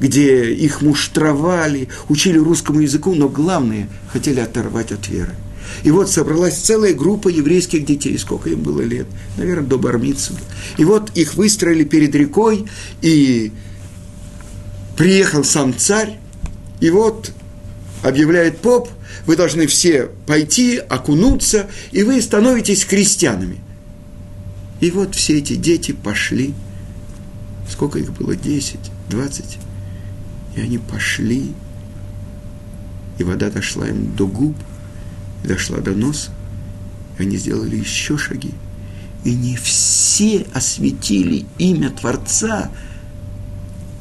где 0.00 0.52
их 0.52 0.82
муштровали, 0.82 1.88
учили 2.08 2.38
русскому 2.38 2.80
языку, 2.80 3.14
но 3.14 3.28
главное, 3.28 3.88
хотели 4.12 4.40
оторвать 4.40 4.92
от 4.92 5.08
веры. 5.08 5.34
И 5.84 5.90
вот 5.90 6.10
собралась 6.10 6.56
целая 6.56 6.94
группа 6.94 7.28
еврейских 7.28 7.84
детей, 7.84 8.18
сколько 8.18 8.48
им 8.50 8.62
было 8.62 8.80
лет, 8.80 9.06
наверное, 9.36 9.66
до 9.66 9.78
Бармицу. 9.78 10.34
И 10.76 10.84
вот 10.84 11.10
их 11.16 11.34
выстроили 11.34 11.84
перед 11.84 12.14
рекой, 12.14 12.66
и 13.02 13.52
приехал 14.96 15.44
сам 15.44 15.76
царь, 15.76 16.18
и 16.80 16.90
вот 16.90 17.32
объявляет 18.02 18.58
поп, 18.58 18.88
вы 19.26 19.36
должны 19.36 19.66
все 19.66 20.08
пойти, 20.26 20.78
окунуться, 20.78 21.68
и 21.92 22.02
вы 22.02 22.20
становитесь 22.22 22.84
крестьянами. 22.84 23.58
И 24.80 24.90
вот 24.90 25.14
все 25.14 25.38
эти 25.38 25.54
дети 25.54 25.92
пошли. 25.92 26.54
Сколько 27.70 27.98
их 27.98 28.12
было? 28.12 28.34
Десять, 28.34 28.90
двадцать. 29.08 29.58
И 30.56 30.60
они 30.60 30.78
пошли. 30.78 31.52
И 33.18 33.24
вода 33.24 33.50
дошла 33.50 33.88
им 33.88 34.14
до 34.14 34.26
губ, 34.26 34.56
и 35.44 35.48
дошла 35.48 35.78
до 35.78 35.92
носа. 35.92 36.30
И 37.18 37.22
они 37.22 37.36
сделали 37.36 37.76
еще 37.76 38.16
шаги. 38.16 38.52
И 39.24 39.34
не 39.34 39.56
все 39.56 40.46
осветили 40.54 41.44
имя 41.58 41.90
Творца, 41.90 42.70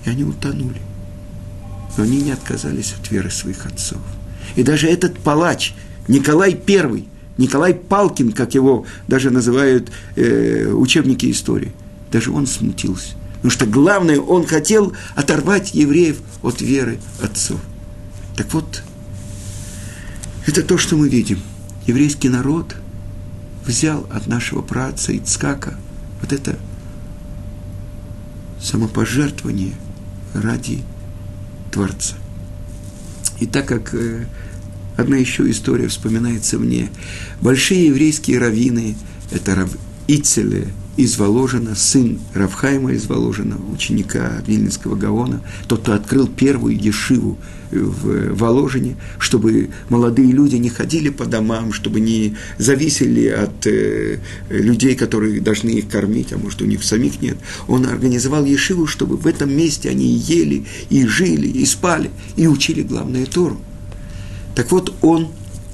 и 0.06 0.10
они 0.10 0.24
утонули. 0.24 0.82
Но 1.98 2.04
они 2.04 2.22
не 2.22 2.32
отказались 2.32 2.94
от 3.00 3.10
веры 3.10 3.32
своих 3.32 3.66
отцов. 3.66 4.02
И 4.56 4.64
даже 4.64 4.88
этот 4.88 5.18
палач, 5.20 5.74
Николай 6.08 6.52
I, 6.68 7.08
Николай 7.38 7.74
Палкин, 7.74 8.32
как 8.32 8.54
его 8.54 8.86
даже 9.08 9.32
называют 9.32 9.92
э, 10.16 10.68
учебники 10.68 11.30
истории, 11.32 11.72
даже 12.12 12.32
он 12.32 12.48
смутился. 12.48 13.16
Потому 13.38 13.52
что 13.52 13.66
главное, 13.66 14.20
он 14.20 14.46
хотел 14.46 14.94
оторвать 15.16 15.74
евреев 15.74 16.20
от 16.42 16.62
веры 16.62 17.00
отцов. 17.22 17.60
Так 18.36 18.54
вот, 18.54 18.84
это 20.46 20.64
то, 20.64 20.78
что 20.78 20.96
мы 20.96 21.10
видим. 21.10 21.40
Еврейский 21.86 22.30
народ 22.30 22.76
взял 23.66 24.08
от 24.12 24.28
нашего 24.28 24.62
праца 24.62 25.16
Ицкака 25.16 25.78
вот 26.22 26.34
это 26.34 26.58
самопожертвование 28.62 29.74
ради 30.34 30.84
Творца. 31.72 32.16
И 33.40 33.46
так 33.46 33.68
как 33.68 33.94
э, 33.94 34.26
одна 34.96 35.18
еще 35.18 35.50
история 35.50 35.88
вспоминается 35.88 36.58
мне, 36.58 36.90
большие 37.42 37.88
еврейские 37.88 38.40
раввины, 38.40 38.96
это 39.32 39.56
Рав 39.56 39.70
Ицеле 40.08 40.68
из 40.98 41.18
Воложина, 41.18 41.76
сын 41.76 42.20
Равхайма 42.34 42.92
из 42.92 43.06
Воложина, 43.06 43.58
ученика 43.72 44.42
Вильнинского 44.46 44.96
Гаона, 44.96 45.42
тот, 45.68 45.82
кто 45.82 45.94
открыл 45.94 46.28
первую 46.28 46.76
ешиву 46.76 47.38
в 47.72 48.34
Воложине, 48.34 48.98
чтобы 49.20 49.70
молодые 49.90 50.32
люди 50.32 50.56
не 50.56 50.70
ходили 50.70 51.10
по 51.10 51.26
домам, 51.26 51.72
чтобы 51.72 52.00
не 52.00 52.36
зависели 52.58 53.28
от 53.28 53.68
э, 53.68 54.20
людей, 54.50 54.96
которые 54.96 55.40
должны 55.40 55.70
их 55.70 55.88
кормить, 55.88 56.34
а 56.34 56.38
может, 56.38 56.62
у 56.62 56.66
них 56.66 56.84
самих 56.84 57.22
нет. 57.22 57.38
Он 57.68 57.86
организовал 57.86 58.46
ешиву, 58.46 58.88
чтобы 58.88 59.18
в 59.18 59.28
этом 59.28 59.56
месте 59.56 59.90
они 59.90 60.06
ели, 60.06 60.66
и 60.90 61.06
жили, 61.06 61.48
и 61.48 61.66
спали, 61.66 62.10
и 62.36 62.48
учили 62.48 62.82
главное 62.82 63.26
Тору. 63.26 63.62
Так 64.56 64.72
вот, 64.72 64.94
он 65.02 65.28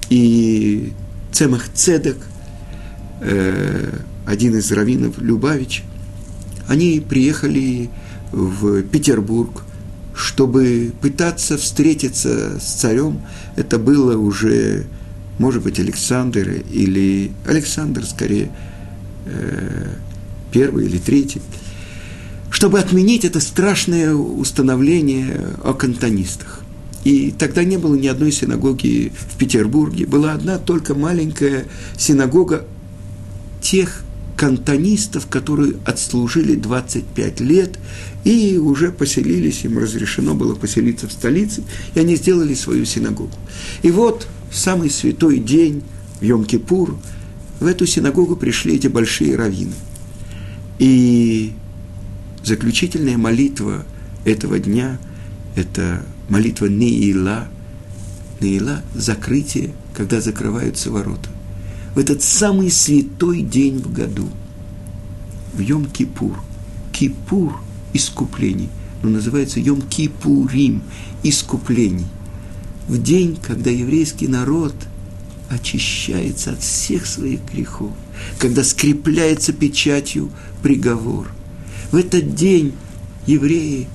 и 0.09 0.91
Цемах 1.31 1.65
Цедек, 1.73 2.17
э, 3.21 3.99
один 4.25 4.57
из 4.57 4.71
раввинов 4.71 5.19
Любавич, 5.19 5.83
они 6.67 7.03
приехали 7.07 7.89
в 8.31 8.83
Петербург– 8.83 9.63
чтобы 10.15 10.93
пытаться 11.01 11.57
встретиться 11.57 12.59
с 12.59 12.73
царем, 12.73 13.21
это 13.55 13.79
было 13.79 14.17
уже, 14.17 14.85
может 15.39 15.63
быть, 15.63 15.79
Александр 15.79 16.63
или 16.71 17.31
Александр, 17.47 18.05
скорее, 18.05 18.51
э, 19.25 19.95
первый 20.51 20.85
или 20.85 20.99
третий, 20.99 21.41
чтобы 22.51 22.79
отменить 22.79 23.25
это 23.25 23.39
страшное 23.39 24.13
установление 24.13 25.55
о 25.63 25.73
кантонистах. 25.73 26.61
И 27.03 27.33
тогда 27.37 27.63
не 27.63 27.77
было 27.77 27.95
ни 27.95 28.07
одной 28.07 28.31
синагоги 28.31 29.11
в 29.17 29.37
Петербурге, 29.37 30.05
была 30.05 30.33
одна 30.33 30.57
только 30.57 30.93
маленькая 30.93 31.65
синагога 31.97 32.65
тех 33.61 34.03
кантонистов, 34.43 35.27
которые 35.27 35.75
отслужили 35.85 36.55
25 36.55 37.39
лет 37.39 37.79
и 38.25 38.57
уже 38.57 38.91
поселились, 38.91 39.63
им 39.63 39.77
разрешено 39.77 40.33
было 40.33 40.53
поселиться 40.53 41.07
в 41.07 41.13
столице, 41.13 41.63
и 41.95 41.99
они 42.01 42.17
сделали 42.17 42.53
свою 42.53 42.83
синагогу. 42.83 43.31
И 43.83 43.91
вот 43.91 44.27
в 44.51 44.57
самый 44.57 44.89
святой 44.89 45.39
день, 45.39 45.81
в 46.19 46.23
Йом-Кипур, 46.23 46.97
в 47.61 47.65
эту 47.65 47.85
синагогу 47.85 48.35
пришли 48.35 48.75
эти 48.75 48.87
большие 48.87 49.37
раввины. 49.37 49.75
И 50.77 51.53
заключительная 52.43 53.17
молитва 53.17 53.85
этого 54.25 54.59
дня– 54.59 54.99
это 55.55 56.05
молитва 56.27 56.65
Неила. 56.65 57.47
Неила– 58.41 58.81
закрытие, 58.93 59.71
когда 59.95 60.19
закрываются 60.19 60.91
ворота. 60.91 61.29
В 61.95 61.99
этот 61.99 62.23
самый 62.23 62.71
святой 62.71 63.41
день 63.41 63.79
в 63.79 63.91
году, 63.91 64.29
в 65.53 65.59
Йом-Кипур. 65.59 66.37
Кипур– 66.91 67.59
искуплений, 67.93 68.69
но 69.01 69.09
называется 69.09 69.59
Йом 69.59 69.81
Кипурим– 69.81 70.81
искуплений. 71.23 72.07
В 72.87 73.01
день, 73.01 73.37
когда 73.41 73.69
еврейский 73.69 74.27
народ 74.27 74.75
очищается 75.49 76.51
от 76.51 76.61
всех 76.61 77.05
своих 77.05 77.39
грехов, 77.51 77.91
когда 78.39 78.63
скрепляется 78.63 79.53
печатью 79.53 80.31
приговор. 80.61 81.31
В 81.91 81.95
этот 81.95 82.35
день 82.35 82.73
евреи, 83.27 83.87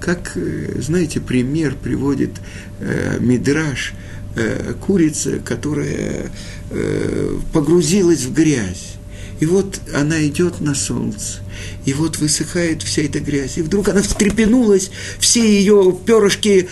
как, 0.00 0.36
э, 0.36 0.80
знаете, 0.80 1.20
пример 1.20 1.74
приводит 1.74 2.40
э, 2.80 3.18
Мидраш, 3.20 3.94
э, 4.36 4.74
курица, 4.80 5.38
которая 5.38 6.30
э, 6.70 7.38
погрузилась 7.52 8.22
в 8.22 8.32
грязь. 8.32 8.94
И 9.40 9.46
вот 9.46 9.80
она 9.92 10.24
идет 10.24 10.60
на 10.60 10.74
солнце, 10.74 11.40
и 11.84 11.92
вот 11.94 12.18
высыхает 12.18 12.82
вся 12.82 13.02
эта 13.02 13.18
грязь. 13.18 13.58
И 13.58 13.62
вдруг 13.62 13.88
она 13.88 14.00
встрепенулась, 14.02 14.90
все 15.18 15.40
ее 15.40 15.96
перышки 16.06 16.68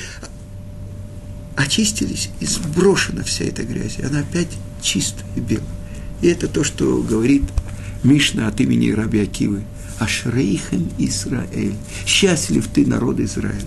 очистились, 1.57 2.31
и 2.39 2.47
сброшена 2.47 3.25
вся 3.25 3.45
эта 3.45 3.65
грязь. 3.65 3.99
И 3.99 4.03
она 4.03 4.21
опять 4.21 4.49
чистая 4.81 5.27
и 5.37 5.41
белая. 5.41 5.67
И 6.23 6.29
это 6.29 6.47
то, 6.47 6.63
что 6.65 7.03
говорит 7.03 7.43
Мишна 8.03 8.47
от 8.47 8.61
имени 8.61 8.91
Раби 8.91 9.21
Акивы. 9.21 9.63
Ашрейхем 9.99 10.91
Исраэль. 10.99 11.75
Счастлив 12.07 12.67
ты, 12.73 12.87
народ 12.87 13.21
Израиля. 13.21 13.61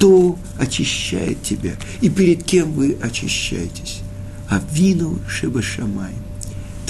Кто 0.00 0.38
очищает 0.56 1.42
тебя? 1.42 1.74
И 2.00 2.08
перед 2.08 2.42
кем 2.42 2.72
вы 2.72 2.96
очищаетесь? 3.02 4.00
А 4.48 4.62
вину 4.72 5.18
Шебашамай. 5.28 6.14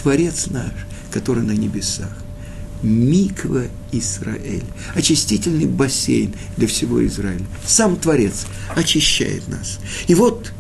Творец 0.01 0.47
наш, 0.47 0.71
который 1.11 1.43
на 1.43 1.51
небесах. 1.51 2.17
Миква 2.85 3.65
Израиль, 3.91 4.63
очистительный 4.95 5.67
бассейн 5.67 6.33
для 6.57 6.69
всего 6.69 7.05
Израиля. 7.05 7.45
Сам 7.67 7.97
Творец 7.97 8.47
очищает 8.77 9.49
нас. 9.49 9.81
И 10.07 10.15
вот 10.15 10.53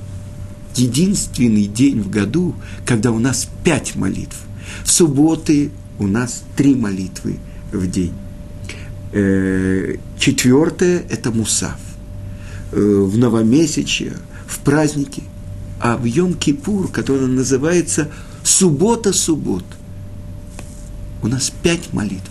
единственный 0.74 1.66
день 1.66 2.00
в 2.00 2.10
году, 2.10 2.56
когда 2.84 3.12
у 3.12 3.20
нас 3.20 3.46
пять 3.62 3.94
молитв. 3.94 4.38
В 4.82 4.90
субботы 4.90 5.70
у 6.00 6.08
нас 6.08 6.42
три 6.56 6.74
молитвы 6.74 7.38
в 7.70 7.88
день. 7.88 8.14
Э, 9.12 9.94
четвертое– 10.18 11.04
это 11.08 11.30
Мусав. 11.30 11.78
Э, 12.72 12.80
в 12.80 13.18
новомесячье, 13.18 14.14
в 14.46 14.58
праздники. 14.60 15.22
А 15.80 15.96
в 15.96 16.04
Йом-Кипур, 16.04 16.90
который 16.90 17.26
называется 17.26 18.08
суббота-суббот– 18.42 19.64
у 21.22 21.28
нас 21.28 21.52
пять 21.62 21.92
молитв. 21.92 22.30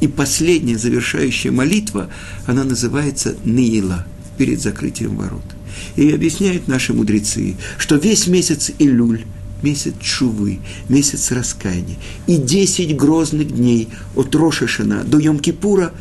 И 0.00 0.08
последняя 0.08 0.78
завершающая 0.78 1.52
молитва, 1.52 2.08
она 2.46 2.64
называется 2.64 3.36
Нила, 3.44 4.06
перед 4.36 4.60
закрытием 4.60 5.16
ворот. 5.16 5.44
И 5.96 6.10
объясняют 6.10 6.68
наши 6.68 6.92
мудрецы, 6.92 7.56
что 7.78 7.96
весь 7.96 8.26
месяц 8.26 8.72
Илюль, 8.78 9.24
месяц 9.62 9.94
Чувы, 10.00 10.60
месяц 10.88 11.30
раскаяния, 11.30 11.96
и 12.26 12.36
десять 12.36 12.96
грозных 12.96 13.54
дней 13.54 13.88
от 14.16 14.34
Рошашина 14.34 15.04
до 15.04 15.18
Йом-Кипура, 15.18 15.92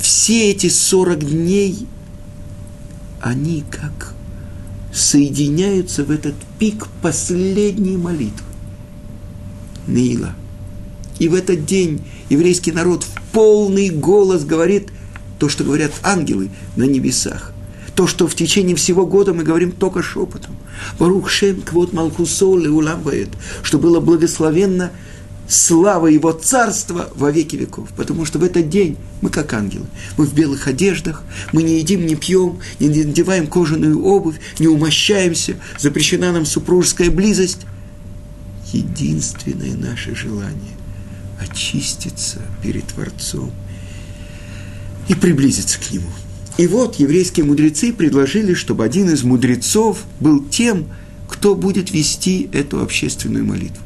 все 0.00 0.50
эти 0.50 0.68
сорок 0.68 1.20
дней, 1.20 1.86
они 3.22 3.64
как 3.70 4.14
соединяются 4.92 6.04
в 6.04 6.10
этот 6.10 6.34
пик 6.58 6.86
последней 7.00 7.96
молитвы. 7.96 8.44
Нила– 9.86 10.34
и 11.22 11.28
в 11.28 11.34
этот 11.34 11.64
день 11.64 12.02
еврейский 12.30 12.72
народ 12.72 13.04
в 13.04 13.32
полный 13.32 13.90
голос 13.90 14.44
говорит 14.44 14.88
то, 15.38 15.48
что 15.48 15.62
говорят 15.62 15.92
ангелы 16.02 16.50
на 16.74 16.82
небесах. 16.82 17.52
То, 17.94 18.08
что 18.08 18.26
в 18.26 18.34
течение 18.34 18.74
всего 18.74 19.06
года 19.06 19.32
мы 19.32 19.44
говорим 19.44 19.70
только 19.70 20.02
шепотом. 20.02 20.56
Барух 20.98 21.30
Шем 21.30 21.60
Квот 21.60 21.92
Малхусол 21.92 22.64
и 22.64 22.68
Уламбает, 22.68 23.28
что 23.62 23.78
было 23.78 24.00
благословенно 24.00 24.90
слава 25.52 26.06
Его 26.06 26.32
Царства 26.32 27.10
во 27.14 27.30
веки 27.30 27.56
веков. 27.56 27.90
Потому 27.96 28.24
что 28.24 28.38
в 28.38 28.44
этот 28.44 28.68
день 28.68 28.96
мы 29.20 29.30
как 29.30 29.52
ангелы. 29.52 29.86
Мы 30.16 30.24
в 30.24 30.34
белых 30.34 30.66
одеждах, 30.66 31.22
мы 31.52 31.62
не 31.62 31.78
едим, 31.78 32.06
не 32.06 32.16
пьем, 32.16 32.58
не 32.80 32.88
надеваем 32.88 33.46
кожаную 33.46 34.02
обувь, 34.02 34.36
не 34.58 34.66
умощаемся, 34.66 35.56
запрещена 35.78 36.32
нам 36.32 36.46
супружеская 36.46 37.10
близость. 37.10 37.60
Единственное 38.72 39.74
наше 39.76 40.14
желание 40.14 40.76
очиститься 41.38 42.40
перед 42.62 42.86
Творцом 42.86 43.50
и 45.08 45.14
приблизиться 45.14 45.78
к 45.78 45.90
Нему. 45.92 46.08
И 46.56 46.66
вот 46.66 46.96
еврейские 46.96 47.44
мудрецы 47.44 47.92
предложили, 47.92 48.54
чтобы 48.54 48.84
один 48.84 49.10
из 49.10 49.22
мудрецов 49.22 50.04
был 50.20 50.44
тем, 50.44 50.86
кто 51.28 51.54
будет 51.54 51.90
вести 51.90 52.48
эту 52.52 52.80
общественную 52.80 53.44
молитву. 53.44 53.82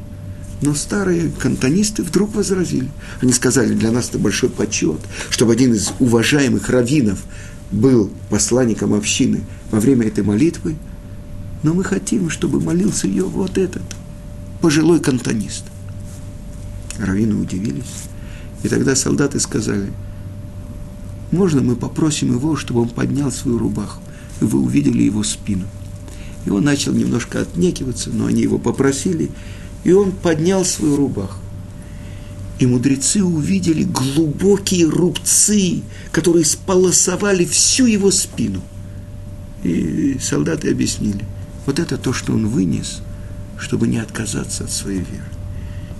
Но 0.61 0.73
старые 0.73 1.29
кантонисты 1.29 2.03
вдруг 2.03 2.33
возразили. 2.35 2.89
Они 3.21 3.31
сказали, 3.31 3.73
для 3.73 3.91
нас 3.91 4.09
это 4.09 4.17
большой 4.17 4.49
почет, 4.49 4.99
чтобы 5.29 5.53
один 5.53 5.73
из 5.73 5.91
уважаемых 5.99 6.69
раввинов 6.69 7.23
был 7.71 8.11
посланником 8.29 8.93
общины 8.93 9.41
во 9.71 9.79
время 9.79 10.07
этой 10.07 10.23
молитвы, 10.23 10.75
но 11.63 11.73
мы 11.73 11.83
хотим, 11.83 12.29
чтобы 12.29 12.59
молился 12.59 13.07
ее 13.07 13.25
вот 13.25 13.57
этот 13.57 13.83
пожилой 14.61 14.99
кантонист. 14.99 15.65
Равины 16.97 17.35
удивились. 17.35 17.83
И 18.63 18.69
тогда 18.69 18.95
солдаты 18.95 19.39
сказали, 19.39 19.91
можно 21.31 21.61
мы 21.61 21.75
попросим 21.75 22.31
его, 22.33 22.55
чтобы 22.55 22.81
он 22.81 22.89
поднял 22.89 23.31
свою 23.31 23.59
рубаху, 23.59 24.01
и 24.41 24.45
вы 24.45 24.59
увидели 24.59 25.03
его 25.03 25.23
спину. 25.23 25.65
И 26.45 26.49
он 26.49 26.63
начал 26.63 26.93
немножко 26.93 27.41
отнекиваться, 27.41 28.09
но 28.09 28.25
они 28.25 28.41
его 28.41 28.57
попросили, 28.57 29.29
и 29.87 29.93
он 29.93 30.11
поднял 30.11 30.65
свою 30.65 30.97
рубаху. 30.97 31.39
И 32.59 32.65
мудрецы 32.65 33.23
увидели 33.23 33.83
глубокие 33.83 34.85
рубцы, 34.85 35.81
которые 36.11 36.43
сполосовали 36.43 37.45
всю 37.45 37.85
его 37.85 38.11
спину. 38.11 38.61
И 39.63 40.17
солдаты 40.19 40.71
объяснили, 40.71 41.23
вот 41.65 41.79
это 41.79 41.97
то, 41.97 42.11
что 42.11 42.33
он 42.33 42.49
вынес, 42.49 43.01
чтобы 43.57 43.87
не 43.87 43.99
отказаться 43.99 44.65
от 44.65 44.71
своей 44.71 44.99
веры. 44.99 45.31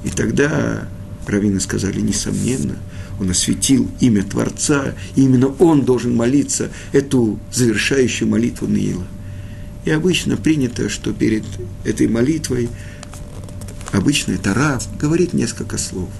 И 0.04 0.10
тогда 0.10 0.89
раввины 1.26 1.62
сказали, 1.62 2.02
несомненно, 2.02 2.76
он 3.21 3.30
осветил 3.30 3.89
имя 4.02 4.23
Творца, 4.23 4.95
и 5.15 5.21
именно 5.21 5.47
он 5.47 5.86
должен 5.86 6.13
молиться 6.13 6.71
эту 6.91 7.39
завершающую 7.54 8.28
молитву 8.28 8.67
Наила. 8.67 9.08
И 9.86 9.91
обычно 9.91 10.36
принято, 10.36 10.89
что 10.89 11.13
перед 11.13 11.45
этой 11.86 12.10
молитвой 12.10 12.67
обычно 13.91 14.34
это 14.34 14.54
Рав 14.54 14.86
говорит 14.97 15.34
несколько 15.34 15.78
слов– 15.78 16.10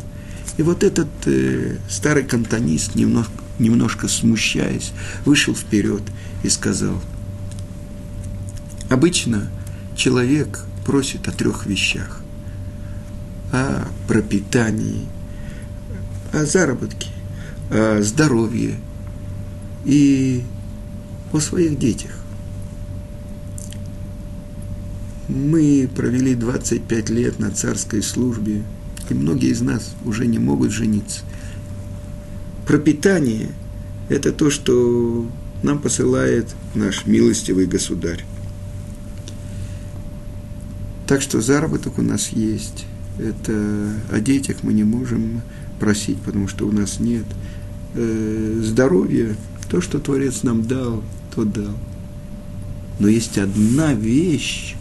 и 0.58 0.64
вот 0.64 0.84
этот 0.84 1.08
э, 1.26 1.78
старый 1.88 2.24
кантонист, 2.24 2.96
немножко, 2.96 3.32
немножко 3.60 4.08
смущаясь, 4.08 4.92
вышел 5.24 5.56
вперед 5.56 6.02
и 6.44 6.50
сказал, 6.50 7.00
обычно 8.90 9.50
человек 9.96 10.66
просит 10.86 11.28
о 11.28 11.32
трех 11.32 11.68
вещах. 11.68 12.22
О 13.52 13.88
пропитании, 14.08 15.06
о 16.34 16.44
заработке, 16.46 17.10
о 17.70 18.02
здоровье 18.02 18.76
и 19.86 20.44
о 21.32 21.40
своих 21.40 21.78
детях. 21.78 22.17
Мы 25.28 25.90
провели 25.94 26.36
25 26.36 27.10
лет 27.10 27.40
на 27.40 27.52
царской 27.52 28.02
службе– 28.02 28.64
и 29.10 29.14
многие 29.14 29.50
из 29.50 29.62
нас 29.62 29.96
уже 30.06 30.28
не 30.28 30.40
могут 30.40 30.72
жениться. 30.72 31.22
Пропитание– 32.66 33.50
это 34.10 34.32
то, 34.32 34.50
что 34.50 35.26
нам 35.64 35.80
посылает 35.80 36.48
наш 36.76 37.06
милостивый 37.06 37.66
государь. 37.66 38.24
Так 41.08 41.22
что 41.22 41.40
заработок 41.40 41.98
у 42.00 42.02
нас 42.02 42.30
есть. 42.30 42.86
Это 43.18 43.94
о 44.12 44.20
детях 44.20 44.58
мы 44.62 44.74
не 44.74 44.84
можем 44.84 45.42
просить, 45.80 46.20
потому 46.20 46.48
что 46.48 46.68
у 46.68 46.72
нас 46.72 47.00
нет. 47.00 47.26
Э, 47.96 48.62
здоровье, 48.64 49.36
то, 49.70 49.80
что 49.80 50.00
Творец 50.00 50.44
нам 50.44 50.68
дал, 50.68 51.02
то 51.34 51.46
дал. 51.46 51.74
Но 53.00 53.08
есть 53.08 53.38
одна 53.38 53.94
вещь, 53.94 54.76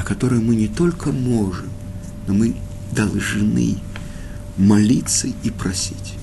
о 0.00 0.02
которой 0.02 0.40
мы 0.40 0.56
не 0.56 0.66
только 0.66 1.12
можем, 1.12 1.68
но 2.26 2.32
мы 2.32 2.56
должны 2.92 3.76
молиться 4.56 5.28
и 5.28 5.50
просить, 5.50 6.14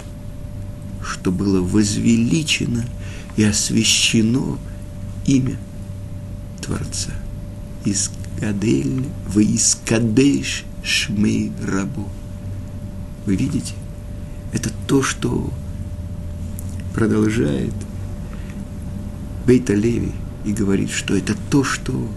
что 1.03 1.31
было 1.31 1.61
возвеличено 1.61 2.83
и 3.35 3.43
освящено 3.43 4.57
имя 5.27 5.57
Творца. 6.59 7.11
Искадель, 7.85 9.05
вы 9.27 9.43
искадеш 9.43 10.63
шмей 10.83 11.51
рабу. 11.63 12.09
Вы 13.27 13.35
видите? 13.35 13.75
Это 14.53 14.71
то, 14.87 15.03
что 15.03 15.53
продолжает 16.95 17.75
Бейта 19.45 19.75
Леви 19.75 20.13
и 20.45 20.51
говорит, 20.51 20.89
что 20.89 21.15
это 21.15 21.35
то, 21.51 21.63
что 21.63 22.09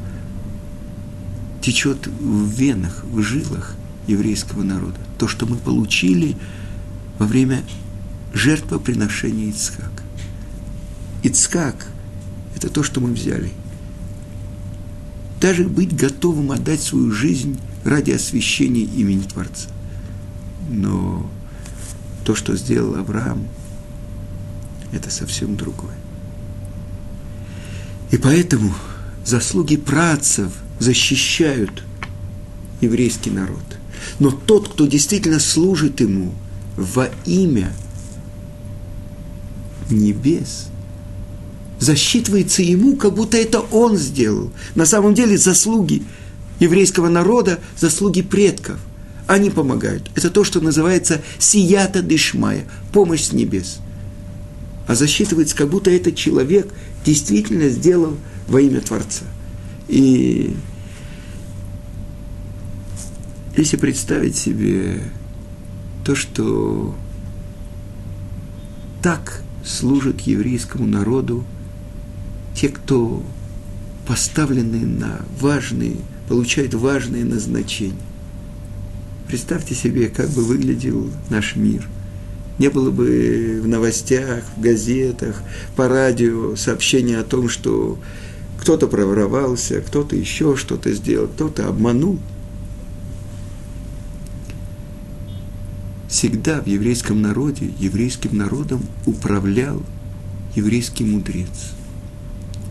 течет 1.61 2.07
в 2.07 2.49
венах, 2.49 3.05
в 3.05 3.21
жилах 3.23 3.77
еврейского 4.07 4.63
народа. 4.63 4.99
То, 5.19 5.29
что 5.29 5.47
мы 5.47 5.57
получили 5.57 6.37
во 7.19 7.27
время 7.27 7.63
жертвоприношения 8.33 9.51
Ицхак. 9.51 10.03
Ицхак– 11.23 11.87
это 12.57 12.71
то, 12.71 12.83
что 12.83 13.01
мы 13.01 13.13
взяли. 13.13 13.53
Даже 15.41 15.65
быть 15.65 15.95
готовым 15.95 16.53
отдать 16.53 16.83
свою 16.83 17.11
жизнь 17.11 17.59
ради 17.85 18.11
освящения 18.13 18.85
имени 18.85 19.23
Творца. 19.23 19.69
Но 20.69 21.31
то, 22.25 22.35
что 22.35 22.57
сделал 22.57 22.97
Авраам, 22.97 23.47
это 24.93 25.11
совсем 25.11 25.57
другое. 25.57 25.95
И 28.11 28.17
поэтому 28.17 28.75
заслуги 29.25 29.77
працев 29.77 30.53
защищают 30.81 31.85
еврейский 32.81 33.31
народ– 33.31 33.63
но 34.19 34.31
тот, 34.31 34.69
кто 34.69 34.87
действительно 34.87 35.39
служит 35.39 36.01
ему 36.01 36.33
во 36.77 37.11
имя 37.27 37.73
небес, 39.91 40.69
засчитывается 41.79 42.63
ему, 42.63 42.97
как 42.97 43.15
будто 43.15 43.37
это 43.37 43.61
он 43.61 43.97
сделал. 43.97 44.53
На 44.75 44.87
самом 44.87 45.15
деле 45.15 45.37
заслуги 45.37 46.03
еврейского 46.59 47.09
народа, 47.09 47.59
заслуги 47.79 48.23
предков. 48.23 48.79
Они 49.27 49.51
помогают. 49.51 50.11
Это 50.17 50.31
то, 50.31 50.45
что 50.45 50.61
называется 50.61 51.23
сията 51.39 52.03
дышмая, 52.03 52.65
помощь 52.93 53.23
с 53.23 53.33
небес. 53.33 53.79
А 54.87 54.95
засчитывается, 54.95 55.57
как 55.57 55.71
будто 55.71 55.91
этот 55.91 56.17
человек 56.17 56.73
действительно 57.05 57.69
сделал 57.69 58.17
во 58.49 58.61
имя 58.61 58.81
Творца. 58.81 59.25
И 59.89 60.55
если 63.57 63.77
представить 63.77 64.37
себе 64.37 65.03
то, 66.05 66.15
что 66.15 66.95
так 69.03 69.43
служат 69.65 70.21
еврейскому 70.21 70.87
народу 70.87 71.45
те, 72.55 72.69
кто 72.69 73.23
поставлены 74.07 74.87
на 74.87 75.21
важные, 75.41 75.97
получают 76.29 76.75
важные 76.75 77.25
назначения. 77.25 77.95
Представьте 79.27 79.75
себе, 79.75 80.09
как 80.09 80.29
бы 80.31 80.43
выглядел 80.45 81.09
наш 81.29 81.57
мир. 81.57 81.89
Не 82.59 82.69
было 82.69 82.91
бы 82.91 83.61
в 83.63 83.69
новостях, 83.69 84.45
в 84.57 84.61
газетах, 84.61 85.43
по 85.77 85.89
радио 85.89 86.57
сообщения 86.57 87.19
о 87.19 87.25
том, 87.25 87.49
что 87.49 87.99
кто-то 88.61 88.87
проворовался, 88.87 89.81
кто-то 89.81 90.15
еще 90.17 90.57
что-то 90.57 90.93
сделал, 90.93 91.29
кто-то 91.29 91.69
обманул– 91.69 92.19
всегда 96.21 96.61
в 96.61 96.67
еврейском 96.67 97.23
народе, 97.23 97.71
еврейским 97.79 98.37
народом 98.37 98.83
управлял 99.07 99.83
еврейский 100.55 101.03
мудрец. 101.03 101.73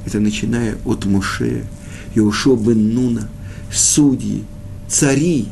Это 0.05 0.19
начиная 0.19 0.77
от 0.85 1.05
Моше, 1.05 1.65
Иошо 2.13 2.55
бен 2.55 2.93
Нуна, 2.93 3.27
судьи, 3.73 4.43
цари, 4.87 5.47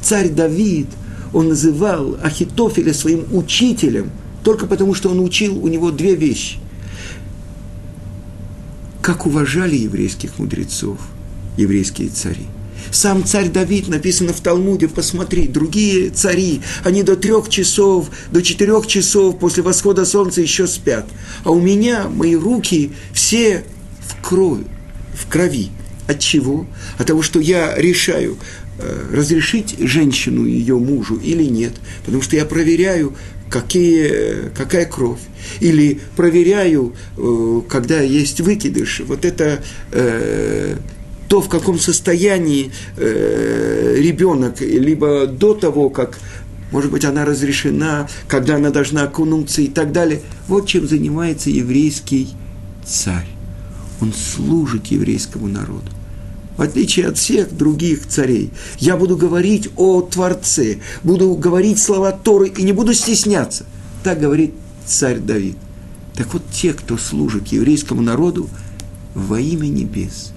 царь 0.00 0.28
Давид, 0.28 0.86
он 1.32 1.48
называл 1.48 2.16
Ахитофеля 2.22 2.94
своим 2.94 3.24
учителем, 3.32 4.12
только 4.44 4.68
потому 4.68 4.94
что 4.94 5.10
он 5.10 5.18
учил 5.18 5.58
у 5.58 5.66
него 5.66 5.90
две 5.90 6.14
вещи. 6.14 6.58
Как 9.02 9.26
уважали 9.26 9.74
еврейских 9.74 10.38
мудрецов, 10.38 11.00
еврейские 11.56 12.10
цари– 12.10 12.46
сам 12.90 13.24
царь 13.24 13.48
Давид, 13.48 13.88
написано 13.88 14.32
в 14.32 14.40
Талмуде, 14.40 14.88
посмотри, 14.88 15.48
другие 15.48 16.10
цари, 16.10 16.60
они 16.84 17.02
до 17.02 17.16
трех 17.16 17.48
часов, 17.48 18.10
до 18.30 18.42
четырех 18.42 18.86
часов 18.86 19.38
после 19.38 19.62
восхода 19.62 20.04
солнца 20.04 20.40
еще 20.40 20.66
спят. 20.66 21.06
А 21.44 21.50
у 21.50 21.60
меня 21.60 22.08
мои 22.08 22.34
руки 22.36 22.92
все 23.12 23.64
в 24.00 24.26
крови, 24.26 24.64
в 25.14 25.28
крови. 25.28 25.68
От 26.06 26.18
чего? 26.18 26.66
От 26.98 27.06
того, 27.06 27.22
что 27.22 27.38
я 27.38 27.76
решаю, 27.76 28.36
э, 28.78 29.06
разрешить 29.12 29.76
женщину 29.78 30.44
ее 30.44 30.76
мужу 30.76 31.16
или 31.16 31.44
нет, 31.44 31.74
потому 32.04 32.22
что 32.22 32.34
я 32.34 32.44
проверяю, 32.44 33.14
какие, 33.50 34.50
какая 34.56 34.86
кровь. 34.86 35.20
Или 35.60 36.00
проверяю, 36.16 36.94
э, 37.16 37.60
когда 37.68 38.00
есть 38.00 38.40
выкидыш. 38.40 39.02
Вот 39.06 39.24
это 39.24 39.62
э, 39.92 40.76
то, 41.30 41.40
в 41.40 41.48
каком 41.48 41.78
состоянии 41.78 42.72
э, 42.96 43.94
ребенок, 43.98 44.60
либо 44.60 45.28
до 45.28 45.54
того, 45.54 45.88
как, 45.88 46.18
может 46.72 46.90
быть, 46.90 47.04
она 47.04 47.24
разрешена, 47.24 48.08
когда 48.26 48.56
она 48.56 48.70
должна 48.70 49.04
окунуться 49.04 49.62
и 49.62 49.68
так 49.68 49.92
далее. 49.92 50.22
Вот 50.48 50.66
чем 50.66 50.88
занимается 50.88 51.48
еврейский 51.48 52.30
царь. 52.84 53.28
Он 54.00 54.12
служит 54.12 54.88
еврейскому 54.88 55.46
народу. 55.46 55.92
В 56.56 56.62
отличие 56.62 57.06
от 57.06 57.16
всех 57.16 57.56
других 57.56 58.08
царей, 58.08 58.50
я 58.80 58.96
буду 58.96 59.16
говорить 59.16 59.70
о 59.76 60.00
Творце, 60.00 60.78
буду 61.04 61.36
говорить 61.36 61.78
слова 61.78 62.10
Торы 62.10 62.48
и 62.48 62.64
не 62.64 62.72
буду 62.72 62.92
стесняться. 62.92 63.66
Так 64.02 64.18
говорит 64.18 64.52
царь 64.84 65.20
Давид. 65.20 65.56
Так 66.16 66.32
вот, 66.32 66.42
те, 66.50 66.72
кто 66.72 66.98
служит 66.98 67.46
еврейскому 67.52 68.02
народу 68.02 68.50
во 69.14 69.38
имя 69.38 69.68
небес, 69.68 70.32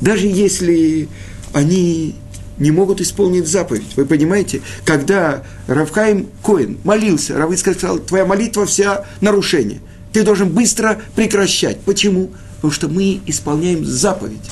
даже 0.00 0.26
если 0.26 1.08
они 1.52 2.14
не 2.58 2.70
могут 2.70 3.00
исполнить 3.00 3.46
заповедь. 3.46 3.96
Вы 3.96 4.06
понимаете, 4.06 4.62
когда 4.84 5.42
Равхаим 5.66 6.28
Коин 6.42 6.78
молился, 6.84 7.36
Равы 7.36 7.56
сказал, 7.56 7.98
твоя 7.98 8.24
молитва 8.24 8.66
вся 8.66 9.04
нарушение. 9.20 9.80
Ты 10.12 10.22
должен 10.22 10.48
быстро 10.48 11.00
прекращать. 11.14 11.80
Почему? 11.80 12.30
Потому 12.56 12.72
что 12.72 12.88
мы 12.88 13.20
исполняем 13.26 13.84
заповедь. 13.84 14.50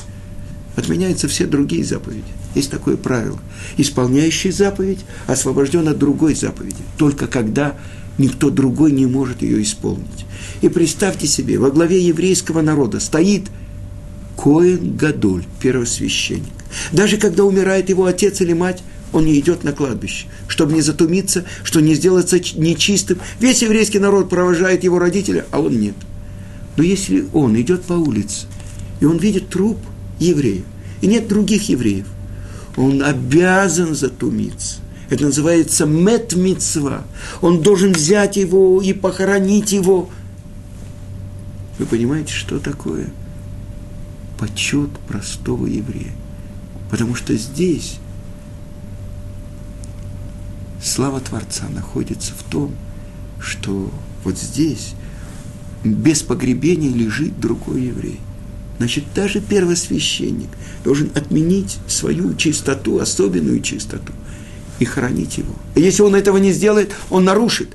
Отменяются 0.77 1.29
все 1.29 1.47
другие 1.47 1.85
заповеди. 1.85 2.25
Есть 2.55 2.71
такое 2.71 2.97
правило. 2.97 3.39
Исполняющий 3.77 4.51
заповедь 4.51 5.01
освобожден 5.27 5.89
от 5.89 5.99
другой 5.99 6.35
заповеди. 6.35 6.77
Только 6.99 7.27
когда 7.27 7.77
никто 8.19 8.51
другой 8.51 8.93
не 8.93 9.07
может 9.07 9.43
ее 9.43 9.63
исполнить. 9.63 10.27
И 10.61 10.69
представьте 10.69 11.27
себе, 11.27 11.59
во 11.59 11.71
главе 11.71 12.01
еврейского 12.01 12.61
народа 12.61 13.01
стоит 13.01 13.45
Коэн 14.45 14.95
Гадоль, 14.95 15.47
первосвященник. 15.59 16.53
Даже 16.93 17.17
когда 17.17 17.45
умирает 17.45 17.89
его 17.89 18.05
отец 18.05 18.43
или 18.43 18.53
мать, 18.53 18.83
он 19.11 19.25
не 19.25 19.41
идет 19.41 19.65
на 19.65 19.73
кладбище, 19.73 20.27
чтобы 20.49 20.75
не 20.75 20.83
затумиться, 20.83 21.47
что 21.63 21.81
не 21.81 21.95
сделаться 21.95 22.39
нечистым. 22.39 23.21
Весь 23.41 23.63
еврейский 23.63 24.01
народ 24.01 24.29
провожает 24.29 24.85
его 24.85 24.99
родителя, 24.99 25.47
а 25.51 25.61
он 25.61 25.81
нет. 25.81 25.95
Но 26.77 26.83
если 26.83 27.27
он 27.33 27.59
идет 27.59 27.85
по 27.85 27.95
улице, 27.95 28.47
и 29.01 29.07
он 29.07 29.17
видит 29.17 29.49
труп 29.49 29.79
еврея, 30.19 30.65
и 31.01 31.07
нет 31.07 31.27
других 31.27 31.71
евреев, 31.71 32.07
он 32.77 33.03
обязан 33.03 33.95
затумиться. 33.95 34.77
Это 35.09 35.25
называется 35.25 35.87
мет 35.87 36.35
Он 37.41 37.63
должен 37.63 37.93
взять 37.93 38.37
его 38.37 38.83
и 38.83 38.93
похоронить 38.93 39.73
его. 39.73 40.11
Вы 41.79 41.87
понимаете, 41.87 42.35
что 42.35 42.59
такое 42.59 43.07
почет 44.39 44.91
простого 45.09 45.67
еврея? 45.67 46.13
Потому 46.91 47.15
что 47.15 47.35
здесь 47.37 47.99
слава 50.83 51.21
Творца 51.21 51.65
находится 51.69 52.33
в 52.35 52.43
том, 52.45 52.75
что 53.41 53.91
вот 54.23 54.39
здесь 54.39 54.95
без 55.83 56.23
погребения 56.23 56.91
лежит 56.91 57.39
другой 57.41 57.83
еврей. 57.83 58.21
Значит, 58.79 59.05
даже 59.15 59.41
первосвященник 59.41 60.49
должен 60.83 61.11
отменить 61.15 61.79
свою 61.87 62.35
чистоту, 62.35 62.99
особенную 62.99 63.61
чистоту, 63.61 64.13
и 64.79 64.85
хранить 64.85 65.39
его. 65.39 65.55
И 65.75 65.81
если 65.81 66.03
он 66.03 66.15
этого 66.15 66.39
не 66.39 66.53
сделает, 66.53 66.93
он 67.11 67.25
нарушит. 67.25 67.69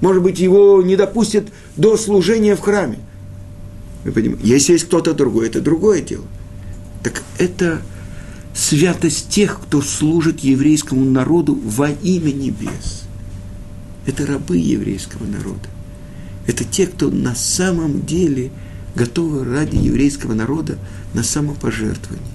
Может 0.00 0.22
быть, 0.22 0.38
его 0.38 0.82
не 0.82 0.96
допустят 0.96 1.48
до 1.76 1.96
служения 1.96 2.56
в 2.56 2.60
храме. 2.60 2.98
Вы 4.04 4.12
понимаете? 4.12 4.46
Если 4.46 4.72
есть 4.72 4.86
кто-то 4.86 5.14
другой, 5.14 5.48
это 5.48 5.60
другое 5.60 6.00
дело. 6.00 6.24
Так 7.02 7.22
это 7.38 7.82
святость 8.54 9.28
тех, 9.28 9.60
кто 9.60 9.82
служит 9.82 10.40
еврейскому 10.40 11.04
народу 11.04 11.58
во 11.64 11.90
имя 11.90 12.32
небес. 12.32 13.04
Это 14.06 14.26
рабы 14.26 14.56
еврейского 14.56 15.26
народа. 15.26 15.68
Это 16.46 16.64
те, 16.64 16.86
кто 16.86 17.10
на 17.10 17.34
самом 17.34 18.04
деле 18.04 18.50
готовы 18.94 19.44
ради 19.44 19.76
еврейского 19.76 20.34
народа 20.34 20.78
на 21.14 21.22
самопожертвование. 21.22 22.26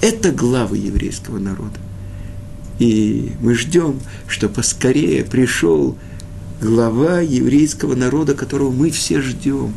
Это 0.00 0.30
главы 0.30 0.78
еврейского 0.78 1.38
народа. 1.38 1.78
И 2.78 3.32
мы 3.40 3.54
ждем, 3.54 4.00
что 4.28 4.48
поскорее 4.48 5.24
пришел 5.24 5.98
глава 6.60 7.20
еврейского 7.20 7.94
народа, 7.96 8.34
которого 8.34 8.70
мы 8.70 8.90
все 8.90 9.20
ждем. 9.20 9.74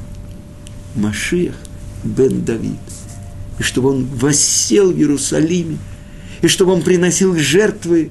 Машиах 0.96 1.56
бен 2.04 2.44
Давид– 2.44 2.80
и 3.62 3.64
чтобы 3.64 3.90
он 3.90 4.06
воссел 4.06 4.92
в 4.92 4.98
Иерусалиме, 4.98 5.78
и 6.42 6.48
чтобы 6.48 6.72
он 6.72 6.82
приносил 6.82 7.36
жертвы 7.36 8.10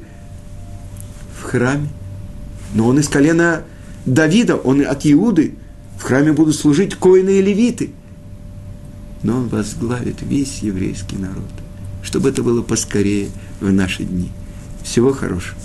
в 1.37 1.43
храме. 1.43 1.89
Но 2.73 2.87
он 2.87 3.01
из 3.01 3.09
колена 3.09 3.65
Давида, 4.07 4.55
он 4.55 4.87
от 4.87 5.05
Иуды, 5.05 5.57
в 5.99 6.05
храме 6.05 6.33
будут 6.33 6.55
служить 6.55 6.95
коины 6.95 7.31
и 7.31 7.43
левиты. 7.43 7.91
Но 9.25 9.39
он 9.39 9.49
возглавит 9.49 10.23
весь 10.23 10.59
еврейский 10.59 11.17
народ, 11.17 11.51
чтобы 12.05 12.29
это 12.29 12.45
было 12.45 12.63
поскорее 12.63 13.31
в 13.61 13.73
наши 13.73 14.05
дни. 14.05 14.31
Всего 14.85 15.13
хорошего. 15.13 15.59